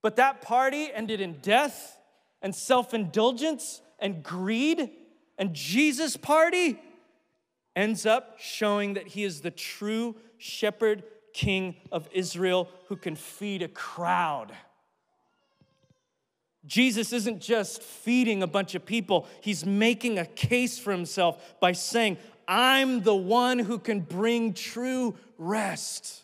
but 0.01 0.15
that 0.15 0.41
party 0.41 0.93
ended 0.93 1.19
in 1.19 1.39
death 1.41 1.99
and 2.41 2.55
self 2.55 2.93
indulgence 2.93 3.81
and 3.99 4.23
greed. 4.23 4.91
And 5.37 5.53
Jesus' 5.53 6.15
party 6.15 6.79
ends 7.75 8.05
up 8.05 8.37
showing 8.39 8.93
that 8.93 9.07
he 9.07 9.23
is 9.23 9.41
the 9.41 9.51
true 9.51 10.15
shepherd 10.37 11.03
king 11.33 11.75
of 11.91 12.07
Israel 12.11 12.69
who 12.87 12.95
can 12.95 13.15
feed 13.15 13.61
a 13.61 13.67
crowd. 13.67 14.51
Jesus 16.65 17.11
isn't 17.11 17.41
just 17.41 17.81
feeding 17.81 18.41
a 18.41 18.47
bunch 18.47 18.73
of 18.75 18.85
people, 18.85 19.27
he's 19.41 19.65
making 19.65 20.17
a 20.17 20.25
case 20.25 20.79
for 20.79 20.91
himself 20.91 21.59
by 21.59 21.73
saying, 21.73 22.17
I'm 22.47 23.01
the 23.03 23.15
one 23.15 23.59
who 23.59 23.79
can 23.79 24.01
bring 24.01 24.53
true 24.53 25.15
rest. 25.37 26.23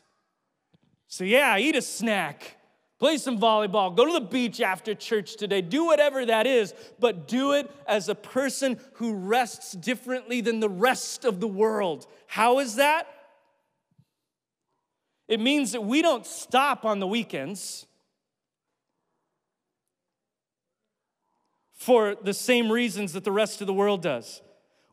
So, 1.07 1.23
yeah, 1.23 1.57
eat 1.57 1.75
a 1.75 1.81
snack 1.81 2.57
Play 2.99 3.17
some 3.17 3.39
volleyball, 3.39 3.95
go 3.95 4.05
to 4.05 4.11
the 4.11 4.19
beach 4.19 4.59
after 4.59 4.93
church 4.93 5.37
today, 5.37 5.61
do 5.61 5.85
whatever 5.85 6.25
that 6.25 6.45
is, 6.45 6.73
but 6.99 7.29
do 7.29 7.53
it 7.53 7.71
as 7.87 8.09
a 8.09 8.15
person 8.15 8.77
who 8.95 9.13
rests 9.13 9.71
differently 9.71 10.41
than 10.41 10.59
the 10.59 10.69
rest 10.69 11.23
of 11.23 11.39
the 11.39 11.47
world. 11.47 12.07
How 12.27 12.59
is 12.59 12.75
that? 12.75 13.07
It 15.29 15.39
means 15.39 15.71
that 15.71 15.81
we 15.85 16.01
don't 16.01 16.25
stop 16.25 16.83
on 16.83 16.99
the 16.99 17.07
weekends 17.07 17.85
for 21.73 22.15
the 22.15 22.33
same 22.33 22.69
reasons 22.69 23.13
that 23.13 23.23
the 23.23 23.31
rest 23.31 23.61
of 23.61 23.67
the 23.67 23.73
world 23.73 24.01
does. 24.01 24.41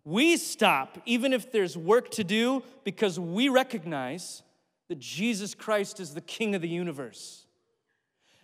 We 0.05 0.37
stop, 0.37 0.99
even 1.07 1.33
if 1.33 1.51
there's 1.51 1.77
work 1.77 2.11
to 2.13 2.23
do, 2.23 2.63
because 2.85 3.19
we 3.19 3.49
recognize 3.49 4.45
that 4.89 5.01
Jesus 5.01 5.57
Christ 5.57 5.99
is 5.99 6.15
the 6.15 6.21
King 6.21 6.55
of 6.55 6.63
the 6.63 6.69
universe. 6.69 7.46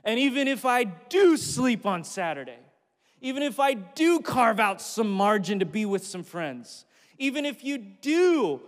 And 0.05 0.19
even 0.19 0.49
if 0.49 0.65
I 0.65 0.85
do 0.85 1.37
sleep 1.37 1.87
on 1.87 2.05
Saturday, 2.05 2.59
even 3.21 3.43
if 3.43 3.61
I 3.61 3.75
do 3.75 4.21
carve 4.21 4.59
out 4.59 4.81
some 4.83 5.11
margin 5.11 5.61
to 5.61 5.67
be 5.67 5.85
with 5.87 6.05
some 6.05 6.25
friends, 6.25 6.85
even 7.19 7.47
if 7.47 7.63
you 7.63 7.79
do 7.79 8.61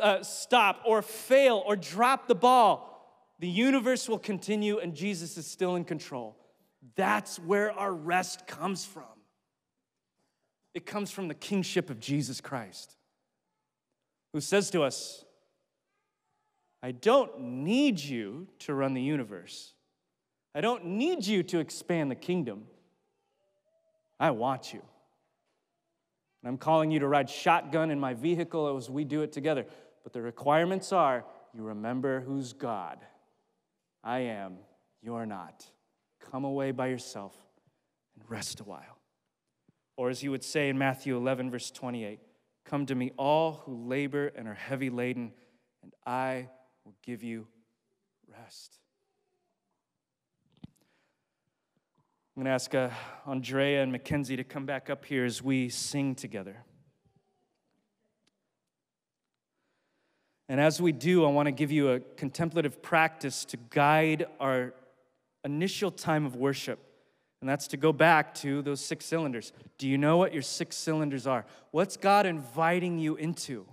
uh, 0.00 0.22
stop 0.22 0.80
or 0.86 1.02
fail 1.02 1.62
or 1.66 1.76
drop 1.76 2.26
the 2.26 2.34
ball, 2.34 2.86
the 3.40 3.48
universe 3.48 4.08
will 4.08 4.18
continue 4.18 4.78
and 4.78 4.94
Jesus 4.94 5.36
is 5.36 5.46
still 5.46 5.76
in 5.76 5.84
control. 5.84 6.36
That's 6.96 7.38
where 7.38 7.72
our 7.72 7.92
rest 7.92 8.46
comes 8.46 8.84
from. 8.84 9.04
It 10.72 10.86
comes 10.86 11.10
from 11.10 11.28
the 11.28 11.34
kingship 11.34 11.90
of 11.90 12.00
Jesus 12.00 12.40
Christ, 12.40 12.96
who 14.32 14.40
says 14.40 14.70
to 14.70 14.82
us, 14.82 15.24
I 16.82 16.92
don't 16.92 17.38
need 17.38 17.98
you 17.98 18.48
to 18.60 18.72
run 18.72 18.94
the 18.94 19.02
universe. 19.02 19.74
I 20.54 20.60
don't 20.60 20.84
need 20.84 21.26
you 21.26 21.42
to 21.44 21.58
expand 21.58 22.10
the 22.10 22.16
kingdom. 22.16 22.64
I 24.18 24.30
want 24.30 24.72
you. 24.72 24.82
And 26.42 26.48
I'm 26.48 26.58
calling 26.58 26.90
you 26.90 27.00
to 27.00 27.08
ride 27.08 27.30
shotgun 27.30 27.90
in 27.90 28.00
my 28.00 28.14
vehicle 28.14 28.76
as 28.76 28.90
we 28.90 29.04
do 29.04 29.22
it 29.22 29.32
together. 29.32 29.66
But 30.02 30.12
the 30.12 30.22
requirements 30.22 30.92
are 30.92 31.24
you 31.54 31.62
remember 31.62 32.20
who's 32.20 32.52
God. 32.52 32.98
I 34.02 34.20
am, 34.20 34.58
you're 35.02 35.26
not. 35.26 35.66
Come 36.30 36.44
away 36.44 36.70
by 36.70 36.88
yourself 36.88 37.36
and 38.14 38.24
rest 38.30 38.60
a 38.60 38.64
while. 38.64 38.98
Or 39.96 40.08
as 40.08 40.22
you 40.22 40.30
would 40.30 40.44
say 40.44 40.68
in 40.68 40.78
Matthew 40.78 41.16
11, 41.16 41.50
verse 41.50 41.70
28, 41.70 42.20
Come 42.64 42.86
to 42.86 42.94
me, 42.94 43.12
all 43.16 43.62
who 43.64 43.86
labor 43.86 44.28
and 44.28 44.48
are 44.48 44.54
heavy 44.54 44.90
laden, 44.90 45.32
and 45.82 45.92
I 46.06 46.48
will 46.84 46.94
give 47.02 47.22
you 47.22 47.48
rest. 48.28 48.79
I'm 52.40 52.44
going 52.44 52.52
to 52.52 52.54
ask 52.54 52.74
uh, 52.74 52.88
Andrea 53.26 53.82
and 53.82 53.92
Mackenzie 53.92 54.36
to 54.36 54.44
come 54.44 54.64
back 54.64 54.88
up 54.88 55.04
here 55.04 55.26
as 55.26 55.42
we 55.42 55.68
sing 55.68 56.14
together. 56.14 56.56
And 60.48 60.58
as 60.58 60.80
we 60.80 60.90
do, 60.92 61.26
I 61.26 61.28
want 61.28 61.48
to 61.48 61.52
give 61.52 61.70
you 61.70 61.90
a 61.90 62.00
contemplative 62.00 62.80
practice 62.80 63.44
to 63.44 63.58
guide 63.68 64.24
our 64.40 64.72
initial 65.44 65.90
time 65.90 66.24
of 66.24 66.34
worship. 66.34 66.78
And 67.42 67.50
that's 67.50 67.66
to 67.66 67.76
go 67.76 67.92
back 67.92 68.32
to 68.36 68.62
those 68.62 68.82
six 68.82 69.04
cylinders. 69.04 69.52
Do 69.76 69.86
you 69.86 69.98
know 69.98 70.16
what 70.16 70.32
your 70.32 70.40
six 70.40 70.76
cylinders 70.76 71.26
are? 71.26 71.44
What's 71.72 71.98
God 71.98 72.24
inviting 72.24 72.98
you 72.98 73.16
into? 73.16 73.66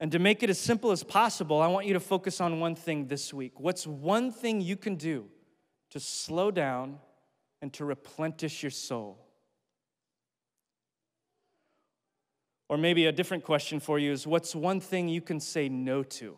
And 0.00 0.12
to 0.12 0.18
make 0.18 0.42
it 0.42 0.50
as 0.50 0.58
simple 0.58 0.90
as 0.90 1.02
possible, 1.02 1.62
I 1.62 1.68
want 1.68 1.86
you 1.86 1.94
to 1.94 2.00
focus 2.00 2.42
on 2.42 2.60
one 2.60 2.74
thing 2.74 3.06
this 3.06 3.32
week. 3.32 3.58
What's 3.58 3.86
one 3.86 4.30
thing 4.30 4.60
you 4.60 4.76
can 4.76 4.96
do 4.96 5.30
to 5.94 6.00
slow 6.00 6.50
down 6.50 6.98
and 7.62 7.72
to 7.72 7.84
replenish 7.84 8.64
your 8.64 8.70
soul? 8.70 9.16
Or 12.68 12.76
maybe 12.76 13.06
a 13.06 13.12
different 13.12 13.44
question 13.44 13.78
for 13.78 14.00
you 14.00 14.10
is 14.10 14.26
what's 14.26 14.56
one 14.56 14.80
thing 14.80 15.08
you 15.08 15.20
can 15.20 15.38
say 15.38 15.68
no 15.68 16.02
to? 16.02 16.36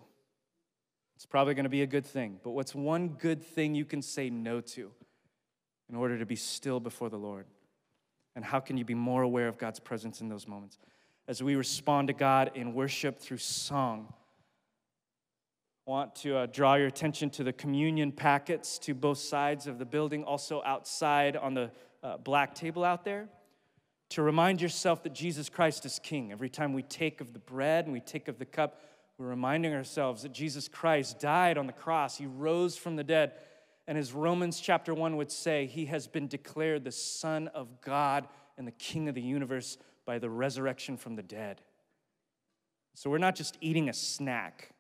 It's 1.15 1.25
probably 1.25 1.55
going 1.55 1.65
to 1.65 1.71
be 1.71 1.81
a 1.81 1.87
good 1.87 2.05
thing, 2.05 2.39
but 2.45 2.51
what's 2.51 2.75
one 2.75 3.09
good 3.09 3.43
thing 3.43 3.75
you 3.75 3.87
can 3.87 4.03
say 4.03 4.29
no 4.29 4.61
to 4.61 4.91
in 5.89 5.97
order 5.97 6.19
to 6.19 6.27
be 6.27 6.37
still 6.37 6.79
before 6.79 7.09
the 7.09 7.17
Lord? 7.17 7.47
And 8.35 8.45
how 8.45 8.61
can 8.61 8.77
you 8.77 8.85
be 8.85 8.95
more 8.95 9.23
aware 9.23 9.49
of 9.49 9.57
God's 9.57 9.81
presence 9.81 10.21
in 10.21 10.29
those 10.29 10.47
moments? 10.47 10.77
As 11.27 11.43
we 11.43 11.57
respond 11.57 12.09
to 12.09 12.15
God 12.15 12.51
in 12.55 12.75
worship 12.75 13.19
through 13.19 13.39
song, 13.39 14.13
want 15.87 16.17
to 16.17 16.37
uh, 16.37 16.47
draw 16.47 16.75
your 16.75 16.89
attention 16.89 17.31
to 17.31 17.45
the 17.45 17.53
communion 17.53 18.11
packets 18.11 18.77
to 18.77 18.93
both 18.93 19.19
sides 19.19 19.69
of 19.69 19.79
the 19.79 19.85
building, 19.85 20.25
also 20.25 20.61
outside 20.67 21.37
on 21.37 21.55
the 21.55 21.71
uh, 22.03 22.17
black 22.17 22.57
table 22.57 22.83
out 22.83 23.05
there, 23.05 23.29
to 24.09 24.23
remind 24.23 24.61
yourself 24.61 25.05
that 25.05 25.13
Jesus 25.13 25.49
Christ 25.49 25.87
is 25.87 26.01
King. 26.03 26.33
Every 26.33 26.49
time 26.49 26.73
we 26.73 26.83
take 26.83 27.21
of 27.21 27.33
the 27.33 27.39
bread 27.39 27.85
and 27.85 27.93
we 27.93 28.01
take 28.01 28.27
of 28.27 28.41
the 28.41 28.45
cup, 28.45 28.81
we're 29.17 29.29
reminding 29.29 29.75
ourselves 29.75 30.23
that 30.23 30.33
Jesus 30.33 30.67
Christ 30.67 31.21
died 31.21 31.57
on 31.57 31.69
the 31.69 31.73
cross, 31.73 32.19
He 32.19 32.27
rose 32.27 32.77
from 32.77 32.97
the 32.97 33.05
dead. 33.05 33.35
And 33.87 33.97
as 33.97 34.13
Romans 34.13 34.59
chapter 34.59 34.93
1 34.93 35.17
would 35.17 35.31
say, 35.31 35.67
He 35.67 35.87
has 35.87 36.09
been 36.09 36.27
declared 36.27 36.83
the 36.83 36.91
Son 36.91 37.47
of 37.49 37.81
God 37.81 38.27
and 38.59 38.67
the 38.67 38.73
King 38.73 39.09
of 39.09 39.15
the 39.15 39.23
universe 39.23 39.79
by 40.05 40.19
the 40.19 40.31
resurrection 40.31 40.97
from 40.97 41.15
the 41.15 41.23
dead. 41.23 41.61
So 42.95 43.09
we're 43.09 43.19
not 43.19 43.37
just 43.37 43.57
eating 43.61 43.89
a 43.89 43.93
snack, 43.93 44.73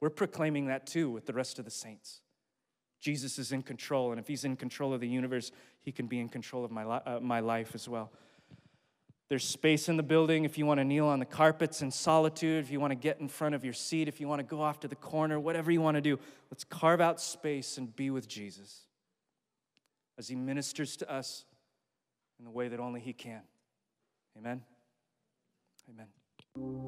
we're 0.00 0.10
proclaiming 0.10 0.66
that 0.66 0.86
too 0.86 1.10
with 1.10 1.26
the 1.26 1.32
rest 1.32 1.58
of 1.58 1.64
the 1.64 1.70
saints. 1.70 2.20
Jesus 3.00 3.38
is 3.38 3.52
in 3.52 3.62
control, 3.62 4.10
and 4.10 4.20
if 4.20 4.26
He's 4.26 4.44
in 4.44 4.56
control 4.56 4.92
of 4.92 5.00
the 5.00 5.08
universe, 5.08 5.52
He 5.82 5.92
can 5.92 6.06
be 6.06 6.18
in 6.18 6.28
control 6.28 6.64
of 6.64 6.70
my, 6.70 6.84
uh, 6.84 7.20
my 7.20 7.40
life 7.40 7.74
as 7.74 7.88
well. 7.88 8.10
There's 9.28 9.44
space 9.44 9.88
in 9.88 9.96
the 9.96 10.04
building 10.04 10.44
if 10.44 10.56
you 10.56 10.66
want 10.66 10.78
to 10.78 10.84
kneel 10.84 11.06
on 11.06 11.18
the 11.18 11.24
carpets 11.24 11.82
in 11.82 11.90
solitude, 11.90 12.64
if 12.64 12.70
you 12.70 12.78
want 12.78 12.92
to 12.92 12.96
get 12.96 13.18
in 13.20 13.28
front 13.28 13.56
of 13.56 13.64
your 13.64 13.74
seat, 13.74 14.06
if 14.06 14.20
you 14.20 14.28
want 14.28 14.38
to 14.38 14.44
go 14.44 14.60
off 14.62 14.80
to 14.80 14.88
the 14.88 14.94
corner, 14.94 15.40
whatever 15.40 15.72
you 15.72 15.80
want 15.80 15.96
to 15.96 16.00
do. 16.00 16.18
Let's 16.50 16.62
carve 16.62 17.00
out 17.00 17.20
space 17.20 17.76
and 17.76 17.94
be 17.94 18.10
with 18.10 18.28
Jesus 18.28 18.82
as 20.16 20.28
he 20.28 20.36
ministers 20.36 20.96
to 20.98 21.12
us 21.12 21.44
in 22.38 22.44
the 22.44 22.50
way 22.50 22.68
that 22.68 22.78
only 22.78 23.00
he 23.00 23.12
can. 23.12 23.42
Amen. 24.38 24.62
Amen. 25.90 26.86